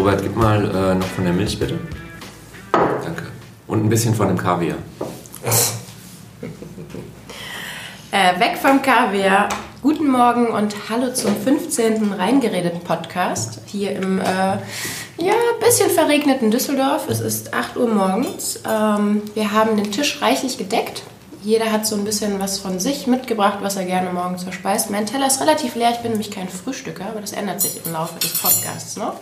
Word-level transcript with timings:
Robert, 0.00 0.22
gib 0.22 0.34
mal 0.34 0.64
äh, 0.64 0.94
noch 0.94 1.06
von 1.08 1.24
der 1.24 1.34
Milch 1.34 1.58
bitte. 1.58 1.78
Danke. 2.72 3.24
Und 3.66 3.84
ein 3.84 3.90
bisschen 3.90 4.14
von 4.14 4.28
dem 4.28 4.38
Kaviar. 4.38 4.78
Äh, 8.12 8.40
weg 8.40 8.58
vom 8.60 8.82
Kaviar. 8.82 9.48
Guten 9.82 10.08
Morgen 10.08 10.48
und 10.48 10.74
hallo 10.88 11.12
zum 11.12 11.36
15. 11.36 12.12
Reingeredet 12.14 12.82
Podcast 12.82 13.60
hier 13.66 13.92
im 13.92 14.18
äh, 14.18 14.24
ja 14.24 15.34
bisschen 15.60 15.90
verregneten 15.90 16.50
Düsseldorf. 16.50 17.08
Es 17.08 17.20
ist 17.20 17.54
8 17.54 17.76
Uhr 17.76 17.86
morgens. 17.86 18.58
Ähm, 18.68 19.22
wir 19.34 19.52
haben 19.52 19.76
den 19.76 19.92
Tisch 19.92 20.20
reichlich 20.22 20.58
gedeckt. 20.58 21.04
Jeder 21.44 21.70
hat 21.70 21.86
so 21.86 21.94
ein 21.94 22.02
bisschen 22.02 22.40
was 22.40 22.58
von 22.58 22.80
sich 22.80 23.06
mitgebracht, 23.06 23.58
was 23.60 23.76
er 23.76 23.84
gerne 23.84 24.12
morgens 24.12 24.42
verspeist. 24.42 24.90
Mein 24.90 25.06
Teller 25.06 25.28
ist 25.28 25.40
relativ 25.40 25.76
leer. 25.76 25.90
Ich 25.92 25.98
bin 25.98 26.10
nämlich 26.10 26.32
kein 26.32 26.48
Frühstücker, 26.48 27.06
aber 27.06 27.20
das 27.20 27.30
ändert 27.30 27.60
sich 27.60 27.80
im 27.86 27.92
Laufe 27.92 28.18
des 28.18 28.32
Podcasts 28.40 28.96
noch. 28.96 29.20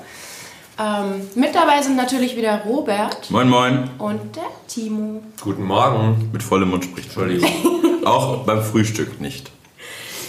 Ähm, 0.78 1.28
mit 1.34 1.55
dabei 1.55 1.82
sind 1.82 1.96
natürlich 1.96 2.37
wieder 2.37 2.62
Robert 2.64 3.30
Moin, 3.30 3.48
moin. 3.48 3.91
und 3.98 4.36
der 4.36 4.45
Timo. 4.69 5.23
Guten 5.41 5.64
Morgen. 5.64 6.30
Mit 6.32 6.42
vollem 6.42 6.70
Mund 6.70 6.84
spricht. 6.84 7.09
Entschuldigung. 7.09 7.50
Auch 8.05 8.45
beim 8.45 8.62
Frühstück 8.62 9.20
nicht. 9.20 9.50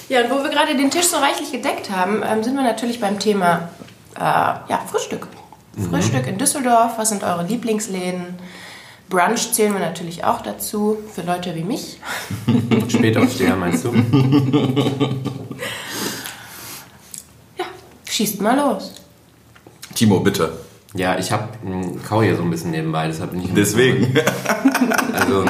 Ja, 0.09 0.21
und 0.21 0.31
wo 0.31 0.41
wir 0.43 0.49
gerade 0.49 0.75
den 0.75 0.89
Tisch 0.89 1.05
so 1.05 1.17
reichlich 1.17 1.51
gedeckt 1.51 1.91
haben, 1.91 2.23
ähm, 2.27 2.43
sind 2.43 2.55
wir 2.55 2.63
natürlich 2.63 2.99
beim 2.99 3.19
Thema 3.19 3.69
äh, 4.15 4.21
ja, 4.21 4.81
Frühstück. 4.89 5.27
Frühstück 5.89 6.27
in 6.27 6.37
Düsseldorf, 6.37 6.97
was 6.97 7.09
sind 7.09 7.23
eure 7.23 7.45
Lieblingsläden? 7.45 8.35
Brunch 9.07 9.53
zählen 9.53 9.73
wir 9.73 9.79
natürlich 9.79 10.23
auch 10.23 10.41
dazu, 10.41 10.97
für 11.13 11.21
Leute 11.21 11.55
wie 11.55 11.63
mich. 11.63 11.99
Spätaufsteher 12.89 13.55
meinst 13.55 13.85
du? 13.85 13.93
Ja, 17.57 17.65
schießt 18.09 18.41
mal 18.41 18.57
los. 18.57 18.93
Timo, 19.99 20.21
bitte. 20.21 20.53
Ja, 20.93 21.19
ich 21.19 21.33
habe 21.33 21.49
kau 22.07 22.21
hier 22.21 22.37
so 22.37 22.43
ein 22.43 22.49
bisschen 22.49 22.71
nebenbei, 22.71 23.07
deshalb 23.07 23.31
bin 23.31 23.43
ich. 23.43 23.53
Deswegen. 23.53 24.07
Also, 25.11 25.43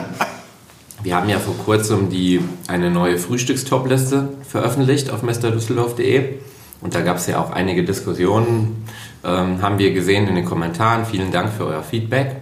wir 1.03 1.15
haben 1.15 1.29
ja 1.29 1.37
vor 1.37 1.55
kurzem 1.55 2.09
die, 2.09 2.41
eine 2.67 2.89
neue 2.89 3.19
Frühstückstopliste 3.19 4.29
veröffentlicht 4.47 5.11
auf 5.11 5.21
mesterdüsseldorf.de. 5.21 6.39
Und 6.81 6.95
da 6.95 7.01
gab 7.01 7.17
es 7.17 7.27
ja 7.27 7.39
auch 7.39 7.51
einige 7.51 7.83
Diskussionen, 7.83 8.87
ähm, 9.23 9.61
haben 9.61 9.77
wir 9.77 9.93
gesehen 9.93 10.27
in 10.27 10.33
den 10.33 10.45
Kommentaren. 10.45 11.05
Vielen 11.05 11.31
Dank 11.31 11.53
für 11.53 11.67
euer 11.67 11.83
Feedback. 11.83 12.37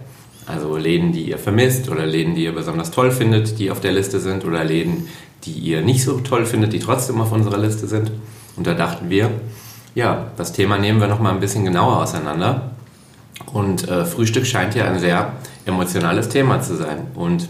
Also 0.46 0.78
Läden, 0.78 1.12
die 1.12 1.28
ihr 1.28 1.38
vermisst 1.38 1.90
oder 1.90 2.06
Läden, 2.06 2.34
die 2.34 2.44
ihr 2.44 2.54
besonders 2.54 2.90
toll 2.90 3.10
findet, 3.10 3.58
die 3.58 3.70
auf 3.70 3.80
der 3.80 3.92
Liste 3.92 4.18
sind 4.18 4.46
oder 4.46 4.64
Läden, 4.64 5.08
die 5.44 5.52
ihr 5.52 5.82
nicht 5.82 6.02
so 6.02 6.20
toll 6.20 6.46
findet, 6.46 6.72
die 6.72 6.78
trotzdem 6.78 7.20
auf 7.20 7.32
unserer 7.32 7.58
Liste 7.58 7.86
sind. 7.86 8.10
Und 8.56 8.66
da 8.66 8.72
dachten 8.72 9.10
wir, 9.10 9.30
ja, 9.94 10.26
das 10.36 10.52
Thema 10.52 10.78
nehmen 10.78 11.00
wir 11.00 11.08
nochmal 11.08 11.32
ein 11.32 11.40
bisschen 11.40 11.64
genauer 11.64 11.98
auseinander. 11.98 12.70
Und 13.52 13.88
äh, 13.88 14.04
Frühstück 14.04 14.46
scheint 14.46 14.74
ja 14.74 14.84
ein 14.84 14.98
sehr 14.98 15.32
emotionales 15.64 16.28
Thema 16.28 16.60
zu 16.60 16.76
sein. 16.76 17.06
Und 17.14 17.48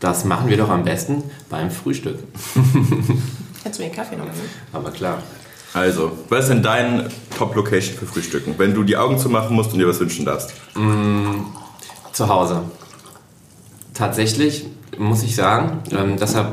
das 0.00 0.24
machen 0.24 0.48
wir 0.48 0.56
doch 0.56 0.68
am 0.68 0.84
besten 0.84 1.22
beim 1.48 1.70
Frühstück. 1.70 2.18
Hättest 3.62 3.78
du 3.78 3.84
mir 3.84 3.90
den 3.90 3.96
Kaffee 3.96 4.16
noch 4.16 4.24
nehmen? 4.24 4.50
Aber 4.72 4.90
klar. 4.90 5.22
Also, 5.74 6.12
was 6.28 6.44
ist 6.44 6.48
denn 6.50 6.62
dein 6.62 7.08
Top-Location 7.38 7.96
für 7.96 8.06
Frühstücken? 8.06 8.54
Wenn 8.58 8.74
du 8.74 8.82
die 8.82 8.96
Augen 8.96 9.18
zumachen 9.18 9.56
musst 9.56 9.72
und 9.72 9.78
dir 9.78 9.88
was 9.88 10.00
wünschen 10.00 10.26
darfst. 10.26 10.52
Zu 12.12 12.28
Hause. 12.28 12.62
Tatsächlich 13.94 14.66
muss 14.98 15.22
ich 15.22 15.34
sagen, 15.34 15.78
ähm, 15.90 16.16
deshalb 16.20 16.48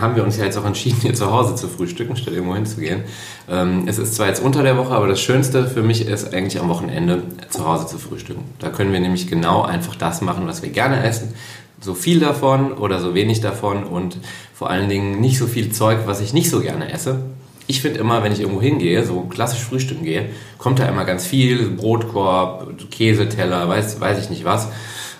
haben 0.00 0.16
wir 0.16 0.22
uns 0.22 0.36
ja 0.36 0.44
jetzt 0.44 0.56
auch 0.56 0.64
entschieden, 0.64 0.98
hier 1.02 1.14
zu 1.14 1.30
Hause 1.30 1.54
zu 1.56 1.68
frühstücken, 1.68 2.16
statt 2.16 2.34
irgendwo 2.34 2.54
hinzugehen. 2.54 3.02
Ähm, 3.48 3.84
es 3.86 3.98
ist 3.98 4.14
zwar 4.14 4.28
jetzt 4.28 4.42
unter 4.42 4.62
der 4.62 4.76
Woche, 4.76 4.94
aber 4.94 5.08
das 5.08 5.20
Schönste 5.20 5.66
für 5.66 5.82
mich 5.82 6.06
ist 6.06 6.32
eigentlich 6.32 6.60
am 6.60 6.68
Wochenende 6.68 7.22
zu 7.48 7.66
Hause 7.66 7.86
zu 7.86 7.98
frühstücken. 7.98 8.44
Da 8.58 8.70
können 8.70 8.92
wir 8.92 9.00
nämlich 9.00 9.26
genau 9.26 9.62
einfach 9.62 9.96
das 9.96 10.20
machen, 10.20 10.46
was 10.46 10.62
wir 10.62 10.70
gerne 10.70 11.02
essen. 11.02 11.34
So 11.80 11.94
viel 11.94 12.20
davon 12.20 12.72
oder 12.72 13.00
so 13.00 13.14
wenig 13.14 13.40
davon 13.40 13.84
und 13.84 14.18
vor 14.54 14.70
allen 14.70 14.88
Dingen 14.88 15.20
nicht 15.20 15.38
so 15.38 15.46
viel 15.46 15.72
Zeug, 15.72 16.00
was 16.06 16.20
ich 16.20 16.32
nicht 16.32 16.50
so 16.50 16.60
gerne 16.60 16.92
esse. 16.92 17.20
Ich 17.66 17.80
finde 17.80 18.00
immer, 18.00 18.22
wenn 18.22 18.32
ich 18.32 18.40
irgendwo 18.40 18.60
hingehe, 18.60 19.04
so 19.04 19.22
klassisch 19.22 19.60
frühstücken 19.60 20.04
gehe, 20.04 20.28
kommt 20.58 20.78
da 20.78 20.86
immer 20.86 21.04
ganz 21.04 21.26
viel, 21.26 21.70
Brotkorb, 21.70 22.90
Käseteller, 22.90 23.68
weiß, 23.68 24.00
weiß 24.00 24.22
ich 24.22 24.30
nicht 24.30 24.44
was 24.44 24.68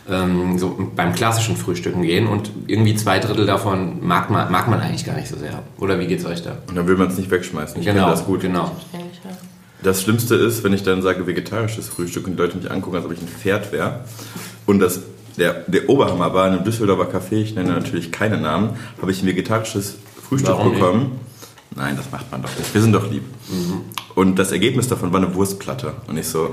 ähm, 0.08 0.58
so 0.58 0.90
beim 0.96 1.14
klassischen 1.14 1.56
Frühstücken 1.56 2.02
gehen 2.02 2.26
und 2.26 2.50
irgendwie 2.66 2.94
zwei 2.94 3.18
Drittel 3.18 3.46
davon 3.46 4.06
mag 4.06 4.30
man, 4.30 4.50
mag 4.50 4.68
man 4.68 4.80
eigentlich 4.80 5.04
gar 5.04 5.16
nicht 5.16 5.28
so 5.28 5.36
sehr. 5.36 5.62
Oder 5.78 5.98
wie 5.98 6.06
geht's 6.06 6.24
euch 6.24 6.42
da? 6.42 6.58
Und 6.68 6.76
dann 6.76 6.86
will 6.86 6.96
man 6.96 7.08
es 7.08 7.16
nicht 7.16 7.30
wegschmeißen. 7.30 7.80
Ich 7.80 7.86
genau, 7.86 8.04
finde 8.04 8.16
das 8.16 8.26
gut. 8.26 8.40
genau. 8.40 8.72
Das 9.82 10.02
Schlimmste 10.02 10.34
ist, 10.34 10.62
wenn 10.62 10.72
ich 10.72 10.82
dann 10.82 11.00
sage 11.00 11.26
vegetarisches 11.26 11.88
Frühstück 11.88 12.26
und 12.26 12.32
die 12.32 12.38
Leute 12.38 12.58
mich 12.58 12.70
angucken, 12.70 12.96
als 12.96 13.06
ob 13.06 13.12
ich 13.12 13.20
ein 13.20 13.28
Pferd 13.28 13.72
wäre. 13.72 14.00
Und 14.66 14.78
das, 14.80 15.00
der, 15.38 15.64
der 15.66 15.88
Oberhammer 15.88 16.34
war 16.34 16.48
in 16.48 16.54
einem 16.54 16.64
Düsseldorfer 16.64 17.18
Café, 17.18 17.36
ich 17.36 17.54
nenne 17.54 17.70
natürlich 17.70 18.12
keine 18.12 18.38
Namen, 18.38 18.76
habe 19.00 19.10
ich 19.10 19.22
ein 19.22 19.26
vegetarisches 19.26 19.96
Frühstück 20.28 20.50
Warum 20.50 20.68
nicht? 20.68 20.80
bekommen. 20.80 21.20
Nein, 21.76 21.96
das 21.96 22.10
macht 22.10 22.30
man 22.30 22.42
doch 22.42 22.54
nicht. 22.58 22.74
Wir 22.74 22.82
sind 22.82 22.92
doch 22.92 23.10
lieb. 23.10 23.22
Und 24.14 24.38
das 24.38 24.52
Ergebnis 24.52 24.88
davon 24.88 25.12
war 25.12 25.22
eine 25.22 25.34
Wurstplatte. 25.34 25.94
Und 26.08 26.18
ich 26.18 26.26
so, 26.26 26.52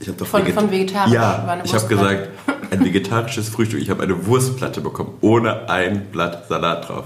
ich 0.00 0.08
habe 0.08 0.18
doch 0.18 0.26
Von- 0.26 0.42
veget- 0.42 0.54
von 0.54 0.70
vegetarisch 0.70 1.12
war 1.14 1.56
Ja, 1.56 1.60
ich 1.64 1.74
habe 1.74 1.86
gesagt, 1.86 2.28
ein 2.70 2.84
vegetarisches 2.84 3.48
Frühstück. 3.48 3.80
Ich 3.80 3.90
habe 3.90 4.02
eine 4.02 4.26
Wurstplatte 4.26 4.80
bekommen, 4.80 5.10
ohne 5.20 5.68
ein 5.68 6.06
Blatt 6.12 6.48
Salat 6.48 6.88
drauf. 6.88 7.04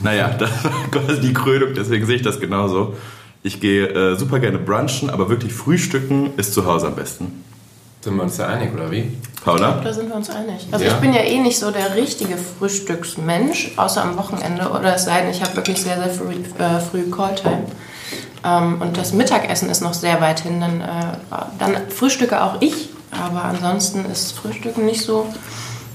Naja, 0.00 0.28
das 0.38 0.50
war 0.64 0.72
quasi 0.90 1.20
die 1.20 1.32
Krönung, 1.32 1.70
deswegen 1.74 2.06
sehe 2.06 2.16
ich 2.16 2.22
das 2.22 2.38
genauso. 2.40 2.96
Ich 3.42 3.60
gehe 3.60 3.86
äh, 3.88 4.16
super 4.16 4.40
gerne 4.40 4.58
brunchen, 4.58 5.10
aber 5.10 5.28
wirklich 5.28 5.52
frühstücken 5.52 6.30
ist 6.36 6.54
zu 6.54 6.66
Hause 6.66 6.88
am 6.88 6.94
besten. 6.96 7.44
Sind 8.00 8.14
wir 8.16 8.22
uns 8.22 8.36
da 8.36 8.46
einig, 8.46 8.72
oder 8.74 8.90
wie? 8.92 9.10
Paula? 9.44 9.80
Da 9.82 9.92
sind 9.92 10.08
wir 10.08 10.14
uns 10.16 10.30
einig. 10.30 10.66
Also 10.70 10.84
Ja. 10.84 10.92
ich 10.92 10.96
bin 10.98 11.12
ja 11.12 11.20
eh 11.22 11.38
nicht 11.40 11.58
so 11.58 11.70
der 11.72 11.96
richtige 11.96 12.36
Frühstücksmensch, 12.36 13.72
außer 13.76 14.02
am 14.02 14.16
Wochenende. 14.16 14.68
Oder 14.70 14.94
es 14.96 15.04
sei 15.04 15.22
denn, 15.22 15.30
ich 15.30 15.42
habe 15.42 15.56
wirklich 15.56 15.80
sehr, 15.82 15.96
sehr 15.96 16.08
früh, 16.10 16.34
äh, 16.58 16.80
früh 16.80 17.10
Calltime. 17.10 17.64
Ähm, 18.48 18.80
und 18.80 18.96
das 18.96 19.12
Mittagessen 19.12 19.68
ist 19.68 19.80
noch 19.80 19.94
sehr 19.94 20.20
weit 20.20 20.40
hin. 20.40 20.60
Dann, 20.60 20.80
äh, 20.80 21.16
dann 21.58 21.90
frühstücke 21.90 22.42
auch 22.42 22.60
ich. 22.60 22.90
Aber 23.10 23.44
ansonsten 23.44 24.04
ist 24.04 24.32
Frühstücken 24.32 24.84
nicht 24.84 25.02
so 25.02 25.26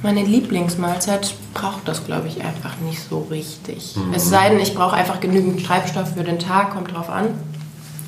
meine 0.02 0.24
Lieblingsmahlzeit. 0.24 1.34
Braucht 1.54 1.88
das, 1.88 2.06
glaube 2.06 2.28
ich, 2.28 2.44
einfach 2.44 2.78
nicht 2.78 3.02
so 3.08 3.28
richtig. 3.30 3.96
Es 4.14 4.30
sei 4.30 4.50
denn, 4.50 4.60
ich 4.60 4.74
brauche 4.74 4.96
einfach 4.96 5.20
genügend 5.20 5.66
Treibstoff 5.66 6.14
für 6.16 6.24
den 6.24 6.40
Tag, 6.40 6.74
kommt 6.74 6.94
drauf 6.94 7.10
an. 7.10 7.28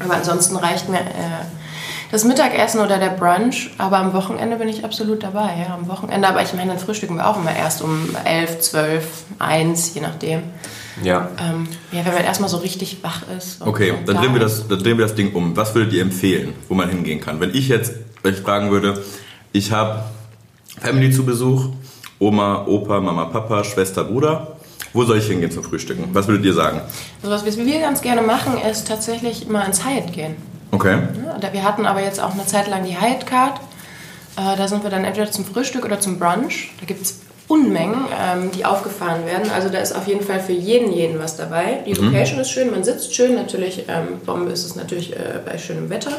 Aber 0.03 0.16
ansonsten 0.16 0.56
reicht 0.57 0.89
mir 0.89 1.00
äh, 1.00 1.45
das 2.12 2.23
Mittagessen 2.23 2.81
oder 2.81 2.97
der 2.97 3.12
Brunch. 3.12 3.72
Aber 3.77 3.97
am 3.97 4.13
Wochenende 4.13 4.57
bin 4.57 4.67
ich 4.67 4.83
absolut 4.83 5.23
dabei. 5.23 5.66
Ja, 5.67 5.75
am 5.75 5.88
Wochenende. 5.88 6.27
Aber 6.27 6.41
ich 6.41 6.53
meine, 6.53 6.72
dann 6.72 6.79
frühstücken 6.79 7.17
wir 7.17 7.27
auch 7.27 7.38
immer 7.38 7.56
erst 7.56 7.81
um 7.81 8.09
11, 8.25 8.59
12, 8.59 9.23
1, 9.39 9.94
je 9.94 10.01
nachdem. 10.01 10.44
Ja. 11.03 11.29
Ähm, 11.39 11.67
ja, 11.91 12.06
wenn 12.06 12.13
man 12.13 12.23
erstmal 12.23 12.50
so 12.50 12.57
richtig 12.57 13.00
wach 13.01 13.23
ist. 13.38 13.61
Okay, 13.61 13.94
dann 14.06 14.16
da 14.16 14.22
drehen, 14.22 14.33
wir 14.33 14.39
das, 14.39 14.67
dann 14.67 14.79
drehen 14.79 14.97
wir 14.97 15.06
das 15.06 15.16
Ding 15.16 15.33
um. 15.33 15.56
Was 15.56 15.75
würdet 15.75 15.94
ihr 15.94 16.01
empfehlen, 16.01 16.53
wo 16.69 16.73
man 16.73 16.89
hingehen 16.89 17.19
kann? 17.19 17.39
Wenn 17.39 17.53
ich 17.53 17.67
jetzt 17.67 17.94
euch 18.23 18.38
fragen 18.38 18.72
würde, 18.72 19.03
ich 19.51 19.72
habe 19.72 20.03
Family 20.79 21.11
zu 21.11 21.25
Besuch, 21.25 21.69
Oma, 22.19 22.66
Opa, 22.66 23.00
Mama, 23.00 23.25
Papa, 23.25 23.63
Schwester, 23.63 24.03
Bruder. 24.03 24.56
Wo 24.94 25.03
soll 25.03 25.17
ich 25.17 25.28
hingehen 25.28 25.51
zum 25.51 25.63
Frühstücken? 25.63 26.07
Was 26.13 26.28
würdet 26.28 26.45
ihr 26.45 26.53
sagen? 26.53 26.79
Also 27.22 27.45
was 27.45 27.57
wir 27.57 27.79
ganz 27.81 28.01
gerne 28.01 28.22
machen, 28.22 28.57
ist 28.57 28.88
tatsächlich 28.88 29.47
mal 29.50 29.66
ins 29.66 29.85
Hyatt 29.85 30.13
gehen. 30.13 30.38
Okay. 30.72 31.00
Ja, 31.41 31.53
wir 31.53 31.63
hatten 31.63 31.85
aber 31.85 32.01
jetzt 32.01 32.22
auch 32.22 32.33
eine 32.33 32.45
Zeit 32.45 32.69
lang 32.69 32.85
die 32.85 33.00
Hyatt 33.00 33.25
Card. 33.25 33.59
Äh, 34.38 34.57
da 34.57 34.67
sind 34.67 34.83
wir 34.83 34.89
dann 34.89 35.03
entweder 35.03 35.31
zum 35.31 35.45
Frühstück 35.45 35.83
oder 35.83 36.00
zum 36.00 36.17
Brunch. 36.17 36.72
Da 36.79 36.85
gibt 36.85 37.01
es 37.01 37.25
Unmengen, 37.47 38.06
ähm, 38.19 38.51
die 38.51 38.66
aufgefahren 38.66 39.25
werden. 39.25 39.51
Also 39.51 39.69
da 39.69 39.78
ist 39.78 39.95
auf 39.95 40.07
jeden 40.07 40.25
Fall 40.25 40.39
für 40.39 40.53
jeden 40.53 40.91
jeden 40.91 41.19
was 41.19 41.38
dabei. 41.38 41.83
Die 41.85 41.94
Location 41.94 42.39
ist 42.39 42.50
schön, 42.50 42.72
man 42.72 42.83
sitzt 42.83 43.13
schön. 43.13 43.35
Natürlich, 43.35 43.85
ähm, 43.88 44.19
Bombe 44.25 44.51
ist 44.51 44.66
es 44.66 44.75
natürlich 44.75 45.15
äh, 45.15 45.39
bei 45.45 45.57
schönem 45.57 45.89
Wetter, 45.89 46.12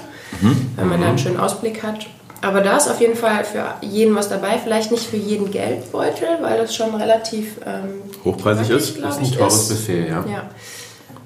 wenn 0.76 0.88
man 0.88 1.00
da 1.00 1.08
einen 1.08 1.19
schönen 1.19 1.38
Ausblick 1.38 1.82
hat. 1.82 2.06
Aber 2.43 2.61
da 2.61 2.76
ist 2.76 2.88
auf 2.88 3.00
jeden 3.00 3.17
Fall 3.17 3.44
für 3.44 3.64
jeden 3.81 4.14
was 4.14 4.28
dabei. 4.28 4.58
Vielleicht 4.62 4.93
nicht 4.93 5.05
für 5.05 5.17
jeden 5.17 5.50
Geldbeutel, 5.50 6.28
weil 6.43 6.58
das 6.58 6.75
schon 6.75 6.94
relativ 6.94 7.56
ähm, 7.67 8.02
Hochpreisig 8.25 8.70
ist? 8.70 9.02
Das 9.02 9.17
ist 9.17 9.32
ein 9.32 9.38
teures 9.38 9.69
Buffet, 9.69 10.08
ja. 10.08 10.25
Ja. 10.31 10.50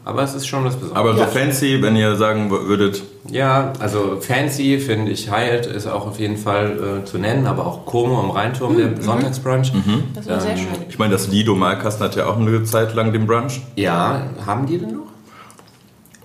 Aber 0.05 0.23
es 0.23 0.35
ist 0.35 0.47
schon 0.47 0.65
was 0.65 0.75
Besonderes. 0.77 0.99
Aber 0.99 1.13
so 1.15 1.21
Ja. 1.21 1.27
fancy, 1.27 1.83
wenn 1.83 1.95
ihr 1.95 2.17
sagen 2.17 2.51
würdet, 2.51 3.03
Ja, 3.31 3.73
also 3.79 4.17
fancy 4.21 4.79
finde 4.81 5.13
ich 5.13 5.31
Hyatt 5.31 5.67
ist 5.67 5.87
auch 5.87 6.07
auf 6.07 6.19
jeden 6.19 6.37
Fall 6.39 7.03
äh, 7.03 7.05
zu 7.05 7.19
nennen, 7.19 7.47
aber 7.47 7.67
auch 7.67 7.85
Como 7.85 8.19
am 8.19 8.31
Rheinturm, 8.31 8.77
der 8.79 9.01
Sonntagsbrunch. 9.01 9.73
Das 10.15 10.27
war 10.29 10.41
sehr 10.41 10.53
Ähm, 10.53 10.57
schön. 10.59 10.67
ich 10.89 10.99
meine, 10.99 11.13
das 11.13 11.29
Lido 11.29 11.55
Malkasten 11.55 12.05
hat 12.05 12.17
ja 12.17 12.27
auch 12.27 12.39
eine 12.39 12.65
Zeit 12.65 12.95
lang 12.95 13.13
den 13.13 13.27
Brunch. 13.27 13.61
Ja, 13.77 14.23
haben 14.47 14.67
die 14.67 14.79
denn 14.79 14.93
noch? 14.95 15.01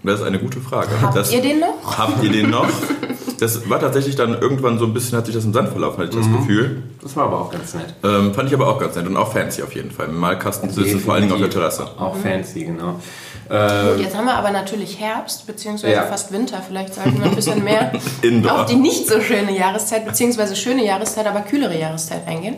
Das 0.03 0.19
ist 0.21 0.25
eine 0.25 0.39
gute 0.39 0.61
Frage. 0.61 0.87
Habt 1.01 1.15
das, 1.15 1.33
ihr 1.33 1.41
den 1.41 1.59
noch? 1.59 1.97
Habt 1.97 2.23
ihr 2.23 2.31
den 2.31 2.49
noch? 2.51 2.67
Das 3.39 3.69
war 3.69 3.79
tatsächlich 3.79 4.15
dann 4.15 4.39
irgendwann 4.39 4.77
so 4.79 4.85
ein 4.85 4.93
bisschen, 4.93 5.17
hat 5.17 5.25
sich 5.25 5.35
das 5.35 5.43
im 5.45 5.53
Sand 5.53 5.69
verlaufen, 5.69 6.03
hatte 6.03 6.17
ich 6.17 6.25
das 6.25 6.31
Gefühl. 6.31 6.83
Das 7.01 7.15
war 7.15 7.25
aber 7.25 7.41
auch 7.41 7.51
ganz 7.51 7.73
nett. 7.73 7.93
Ähm, 8.03 8.33
fand 8.33 8.47
ich 8.49 8.55
aber 8.55 8.67
auch 8.67 8.79
ganz 8.79 8.95
nett 8.95 9.05
und 9.07 9.17
auch 9.17 9.31
fancy 9.33 9.61
auf 9.63 9.73
jeden 9.75 9.91
Fall. 9.91 10.07
Im 10.07 10.17
Malkasten 10.17 10.69
sitzen, 10.69 10.99
vor 10.99 11.13
allen 11.13 11.23
Dingen 11.23 11.33
auf 11.33 11.39
der 11.41 11.49
Terrasse. 11.49 11.87
Auch 11.99 12.15
fancy, 12.15 12.63
genau. 12.65 12.99
Gut, 13.47 13.99
jetzt 13.99 14.17
haben 14.17 14.25
wir 14.25 14.33
aber 14.33 14.49
natürlich 14.49 14.99
Herbst, 14.99 15.45
beziehungsweise 15.45 15.93
Ja. 15.93 16.03
fast 16.03 16.31
Winter. 16.31 16.63
Vielleicht 16.67 16.95
sollten 16.95 17.19
wir 17.19 17.29
ein 17.29 17.35
bisschen 17.35 17.63
mehr 17.63 17.91
auf 18.49 18.65
die 18.65 18.75
nicht 18.75 19.07
so 19.07 19.21
schöne 19.21 19.55
Jahreszeit, 19.55 20.03
beziehungsweise 20.05 20.55
schöne 20.55 20.83
Jahreszeit, 20.83 21.27
aber 21.27 21.41
kühlere 21.41 21.77
Jahreszeit 21.79 22.27
eingehen. 22.27 22.55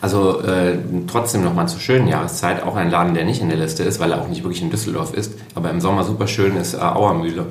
Also 0.00 0.40
äh, 0.42 0.78
trotzdem 1.06 1.44
nochmal 1.44 1.68
zur 1.68 1.80
schönen 1.80 2.08
Jahreszeit, 2.08 2.62
auch 2.64 2.74
ein 2.76 2.90
Laden, 2.90 3.14
der 3.14 3.24
nicht 3.24 3.40
in 3.40 3.48
der 3.48 3.58
Liste 3.58 3.82
ist, 3.84 3.98
weil 4.00 4.10
er 4.12 4.20
auch 4.20 4.28
nicht 4.28 4.42
wirklich 4.42 4.60
in 4.62 4.68
Düsseldorf 4.70 5.14
ist, 5.14 5.32
aber 5.54 5.70
im 5.70 5.80
Sommer 5.80 6.02
super 6.04 6.26
schön 6.26 6.56
ist 6.56 6.74
äh, 6.74 6.78
Auermühle. 6.78 7.46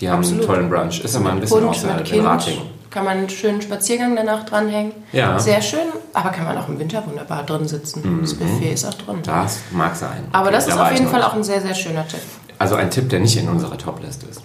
Die 0.00 0.08
haben 0.08 0.20
Absolut. 0.20 0.48
einen 0.48 0.68
tollen 0.68 0.70
Brunch. 0.70 1.00
Ist 1.04 1.16
aber 1.16 1.30
ein 1.30 1.40
bisschen 1.40 1.60
Bunt 1.60 1.70
außerhalb 1.70 1.98
mit 2.00 2.08
in 2.08 2.14
Kind. 2.14 2.26
Ratingen. 2.26 2.62
Kann 2.90 3.04
man 3.04 3.18
einen 3.18 3.28
schönen 3.30 3.62
Spaziergang 3.62 4.16
danach 4.16 4.44
dranhängen. 4.44 4.92
Ja. 5.12 5.38
Sehr 5.38 5.62
schön, 5.62 5.78
aber 6.12 6.30
kann 6.30 6.44
man 6.44 6.58
auch 6.58 6.68
im 6.68 6.78
Winter 6.78 7.04
wunderbar 7.06 7.44
drin 7.44 7.68
sitzen. 7.68 8.18
Das 8.20 8.34
Buffet 8.34 8.72
ist 8.72 8.84
auch 8.84 8.94
drin. 8.94 9.18
Das 9.22 9.58
mag 9.70 9.94
sein. 9.94 10.24
Aber 10.32 10.46
Okay, 10.48 10.56
das 10.56 10.66
da 10.66 10.74
ist 10.74 10.80
auf 10.80 10.92
jeden 10.92 11.08
Fall 11.08 11.22
auch 11.22 11.34
ein 11.34 11.44
sehr, 11.44 11.60
sehr 11.60 11.74
schöner 11.74 12.06
Tipp. 12.08 12.20
Also 12.58 12.74
ein 12.74 12.90
Tipp, 12.90 13.08
der 13.08 13.20
nicht 13.20 13.36
in 13.36 13.48
unserer 13.48 13.78
Top-Liste 13.78 14.26
ist. 14.26 14.42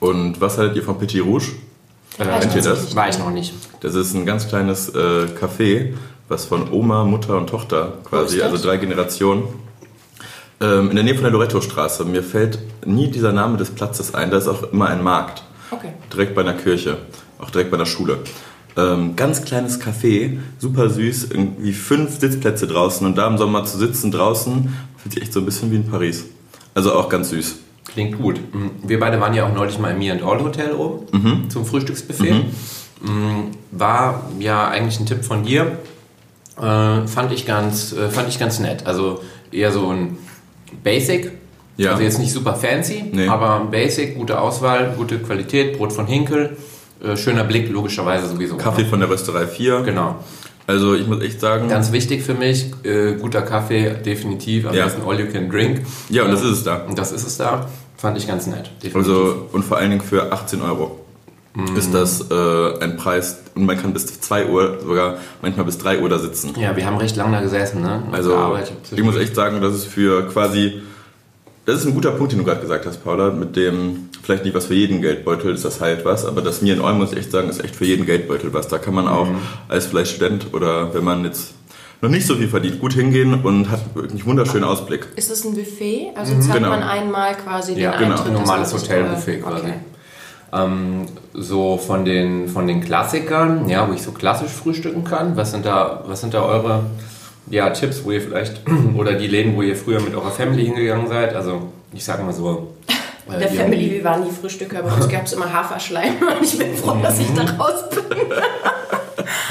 Und 0.00 0.40
was 0.40 0.58
haltet 0.58 0.76
ihr 0.76 0.82
von 0.82 0.98
Petit 0.98 1.24
Rouge? 1.24 1.46
Äh, 2.18 2.26
War 2.26 2.34
ich 2.36 2.40
kennt 2.42 2.56
ihr 2.56 2.62
das? 2.62 2.94
War 2.94 3.08
ich 3.08 3.18
noch 3.18 3.30
nicht. 3.30 3.54
Das 3.80 3.94
ist 3.94 4.12
ein 4.14 4.26
ganz 4.26 4.48
kleines 4.48 4.90
äh, 4.90 5.26
Café, 5.40 5.94
was 6.28 6.44
von 6.44 6.70
Oma, 6.70 7.04
Mutter 7.04 7.36
und 7.38 7.48
Tochter 7.48 7.94
quasi, 8.04 8.38
das? 8.38 8.52
also 8.52 8.66
drei 8.68 8.76
Generationen, 8.76 9.44
ähm, 10.60 10.90
in 10.90 10.96
der 10.96 11.04
Nähe 11.04 11.14
von 11.14 11.24
der 11.24 11.32
Loretto-Straße. 11.32 12.04
Mir 12.04 12.22
fällt 12.22 12.58
nie 12.84 13.10
dieser 13.10 13.32
Name 13.32 13.56
des 13.56 13.70
Platzes 13.70 14.14
ein. 14.14 14.30
Da 14.30 14.38
ist 14.38 14.48
auch 14.48 14.72
immer 14.72 14.88
ein 14.88 15.02
Markt. 15.02 15.42
Okay. 15.70 15.92
Direkt 16.12 16.34
bei 16.34 16.40
einer 16.40 16.54
Kirche, 16.54 16.98
auch 17.38 17.50
direkt 17.50 17.70
bei 17.70 17.76
einer 17.76 17.86
Schule. 17.86 18.18
Ähm, 18.76 19.16
ganz 19.16 19.44
kleines 19.44 19.80
Café, 19.80 20.38
super 20.58 20.88
süß, 20.88 21.28
irgendwie 21.30 21.72
fünf 21.72 22.20
Sitzplätze 22.20 22.66
draußen 22.66 23.06
und 23.06 23.18
da 23.18 23.26
im 23.26 23.36
Sommer 23.36 23.64
zu 23.64 23.76
sitzen 23.76 24.10
draußen, 24.10 24.72
fühlt 24.96 25.14
sich 25.14 25.22
echt 25.22 25.32
so 25.32 25.40
ein 25.40 25.46
bisschen 25.46 25.70
wie 25.70 25.76
in 25.76 25.90
Paris. 25.90 26.26
Also 26.74 26.94
auch 26.94 27.08
ganz 27.08 27.30
süß. 27.30 27.56
Klingt 27.86 28.18
gut. 28.18 28.40
Mhm. 28.54 28.70
Wir 28.84 29.00
beide 29.00 29.20
waren 29.20 29.34
ja 29.34 29.46
auch 29.46 29.52
neulich 29.52 29.78
mal 29.78 29.90
im 29.90 29.98
Me 29.98 30.12
and 30.12 30.22
All 30.22 30.40
Hotel 30.40 30.72
oben 30.72 31.50
zum 31.50 31.64
Frühstücksbuffet. 31.64 32.32
Mhm. 33.00 33.50
War 33.72 34.30
ja 34.38 34.68
eigentlich 34.68 35.00
ein 35.00 35.06
Tipp 35.06 35.24
von 35.24 35.42
dir. 35.42 35.78
Äh, 36.56 37.06
fand, 37.06 37.32
ich 37.32 37.46
ganz, 37.46 37.92
äh, 37.92 38.08
fand 38.08 38.28
ich 38.28 38.38
ganz 38.38 38.60
nett. 38.60 38.86
Also 38.86 39.22
eher 39.50 39.72
so 39.72 39.88
ein 39.88 40.18
Basic. 40.82 41.30
Ja. 41.76 41.92
Also 41.92 42.02
jetzt 42.02 42.18
nicht 42.18 42.32
super 42.32 42.54
fancy, 42.54 43.04
Nee. 43.12 43.28
aber 43.28 43.66
Basic, 43.70 44.16
gute 44.16 44.40
Auswahl, 44.40 44.94
gute 44.96 45.18
Qualität, 45.20 45.76
Brot 45.78 45.92
von 45.92 46.06
Hinkel. 46.06 46.56
Äh, 47.04 47.16
schöner 47.16 47.44
Blick, 47.44 47.70
logischerweise 47.70 48.28
sowieso. 48.28 48.56
Kaffee 48.56 48.84
von 48.84 48.98
der 48.98 49.08
Rösterei 49.08 49.46
4. 49.46 49.82
Genau. 49.82 50.16
Also 50.66 50.94
ich 50.96 51.06
muss 51.06 51.22
echt 51.22 51.40
sagen, 51.40 51.68
Ganz 51.68 51.92
wichtig 51.92 52.22
für 52.22 52.34
mich, 52.34 52.66
äh, 52.84 53.14
guter 53.14 53.42
Kaffee, 53.42 53.90
definitiv. 54.04 54.66
Am 54.66 54.74
Ja. 54.74 54.84
besten 54.84 55.02
All 55.06 55.18
You 55.18 55.26
Can 55.32 55.48
Drink. 55.48 55.82
ja 56.10 56.24
und 56.24 56.32
das 56.32 56.42
ist 56.42 56.50
es 56.50 56.64
da. 56.64 56.78
Und 56.84 56.98
das 56.98 57.12
ist 57.12 57.26
es 57.26 57.36
da. 57.38 57.66
Fand 57.96 58.18
ich 58.18 58.26
ganz 58.26 58.46
nett. 58.48 58.70
Definitiv. 58.82 58.96
Also, 58.96 59.48
und 59.52 59.64
vor 59.64 59.78
allen 59.78 59.90
Dingen 59.90 60.02
für 60.02 60.30
18 60.32 60.60
Euro 60.62 60.98
Mhm. 61.58 61.76
ist 61.76 61.92
das 61.92 62.30
äh, 62.30 62.78
ein 62.84 62.96
Preis 62.96 63.38
und 63.56 63.66
man 63.66 63.76
kann 63.80 63.92
bis 63.92 64.06
2 64.20 64.46
Uhr, 64.46 64.78
sogar 64.80 65.16
manchmal 65.42 65.66
bis 65.66 65.76
3 65.78 66.00
Uhr 66.00 66.08
da 66.08 66.18
sitzen. 66.18 66.52
ja, 66.58 66.76
wir 66.76 66.86
haben 66.86 66.96
recht 66.96 67.16
lange 67.16 67.32
da 67.36 67.40
gesessen, 67.42 67.82
ne? 67.82 68.02
Nach 68.06 68.16
Also 68.16 68.56
ich 68.92 69.02
muss 69.02 69.16
echt 69.16 69.34
sagen, 69.34 69.60
das 69.60 69.74
ist 69.74 69.86
für 69.86 70.28
quasi, 70.28 70.80
das 71.66 71.80
ist 71.80 71.86
ein 71.86 71.94
guter 71.94 72.12
Punkt, 72.12 72.30
den 72.32 72.38
du 72.38 72.44
gerade 72.44 72.60
gesagt 72.60 72.86
hast, 72.86 73.02
Paula, 73.02 73.30
mit 73.30 73.56
dem, 73.56 74.08
vielleicht 74.22 74.44
nicht 74.44 74.54
was 74.54 74.66
für 74.66 74.74
jeden 74.74 75.02
Geldbeutel, 75.02 75.52
ist 75.54 75.64
das 75.64 75.80
halt 75.80 76.04
was, 76.04 76.24
aber 76.24 76.42
das 76.42 76.62
mir 76.62 76.74
in 76.74 76.80
Olm 76.80 76.98
muss 76.98 77.10
ich 77.12 77.18
echt 77.18 77.32
sagen, 77.32 77.48
ist 77.48 77.62
echt 77.64 77.74
für 77.74 77.84
jeden 77.86 78.06
Geldbeutel 78.06 78.52
was. 78.54 78.68
Da 78.68 78.78
kann 78.78 78.94
man 78.94 79.08
auch 79.08 79.26
Mhm. 79.28 79.38
als 79.68 79.86
vielleicht 79.86 80.12
Student 80.14 80.54
oder 80.54 80.94
wenn 80.94 81.02
man 81.04 81.24
jetzt 81.24 81.54
noch 82.00 82.08
nicht 82.10 82.26
so 82.28 82.36
viel 82.36 82.46
verdient, 82.46 82.78
gut 82.80 82.92
hingehen 82.92 83.42
und 83.42 83.68
hat 83.70 83.80
wirklich 83.96 84.24
wunderschönen 84.24 84.62
Ausblick. 84.62 85.08
Ist 85.16 85.32
es 85.32 85.44
ein 85.44 85.54
Buffet? 85.56 86.12
Also 86.14 86.38
zahlt 86.38 86.58
Genau. 86.58 86.68
man 86.70 86.84
einmal 86.84 87.34
quasi 87.34 87.74
den 87.74 87.82
Ja, 87.82 87.96
genau. 87.96 88.12
Eintritt? 88.12 88.28
ein 88.28 88.32
normales 88.34 88.72
Hotelbuffet 88.72 89.34
äh, 89.34 89.40
quasi. 89.40 89.62
Okay. 89.62 89.74
Ähm, 90.52 91.06
so 91.34 91.76
von 91.76 92.04
den, 92.04 92.48
von 92.48 92.66
den 92.66 92.80
Klassikern, 92.80 93.68
ja, 93.68 93.86
wo 93.88 93.92
ich 93.92 94.02
so 94.02 94.12
klassisch 94.12 94.50
frühstücken 94.50 95.04
kann. 95.04 95.36
Was 95.36 95.50
sind 95.50 95.66
da, 95.66 96.02
was 96.06 96.20
sind 96.22 96.32
da 96.34 96.42
eure 96.42 96.84
ja, 97.50 97.70
Tipps, 97.70 98.02
wo 98.04 98.10
ihr 98.12 98.20
vielleicht, 98.22 98.62
oder 98.96 99.12
die 99.14 99.26
Läden, 99.26 99.56
wo 99.56 99.62
ihr 99.62 99.76
früher 99.76 100.00
mit 100.00 100.14
eurer 100.14 100.30
Family 100.30 100.64
hingegangen 100.66 101.06
seid? 101.08 101.34
Also, 101.34 101.62
ich 101.92 102.02
sag 102.04 102.24
mal 102.24 102.32
so. 102.32 102.74
äh, 103.30 103.38
Der 103.38 103.48
die- 103.48 103.56
Family, 103.56 103.90
wir 103.90 104.04
waren 104.04 104.24
die 104.24 104.30
Frühstücker, 104.34 104.82
bei 104.82 104.90
uns 104.92 105.08
gab 105.08 105.24
es 105.26 105.32
immer 105.34 105.52
Haferschleim 105.52 106.14
und 106.38 106.44
ich 106.44 106.56
bin 106.58 106.74
froh, 106.74 106.96
dass 107.02 107.18
ich 107.18 107.32
da 107.34 107.42
raus 107.42 107.88
bin. 107.90 108.04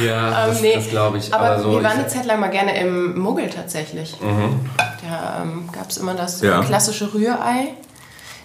Ja, 0.03 0.47
das, 0.47 0.57
Ähm, 0.57 0.61
nee, 0.61 0.75
das 0.75 0.89
glaube 0.89 1.17
ich. 1.17 1.33
Aber, 1.33 1.45
Aber, 1.51 1.59
so, 1.61 1.71
wir 1.71 1.83
waren 1.83 1.93
ich, 1.93 1.99
eine 1.99 2.07
Zeit 2.07 2.25
lang 2.25 2.39
mal 2.39 2.49
gerne 2.49 2.79
im 2.79 3.17
Muggel 3.19 3.49
tatsächlich. 3.49 4.15
Da 4.21 5.41
ähm, 5.41 5.67
gab 5.71 5.89
es 5.89 5.97
immer 5.97 6.13
das 6.13 6.41
Ja. 6.41 6.61
klassische 6.61 7.11
Rührei. 7.13 7.69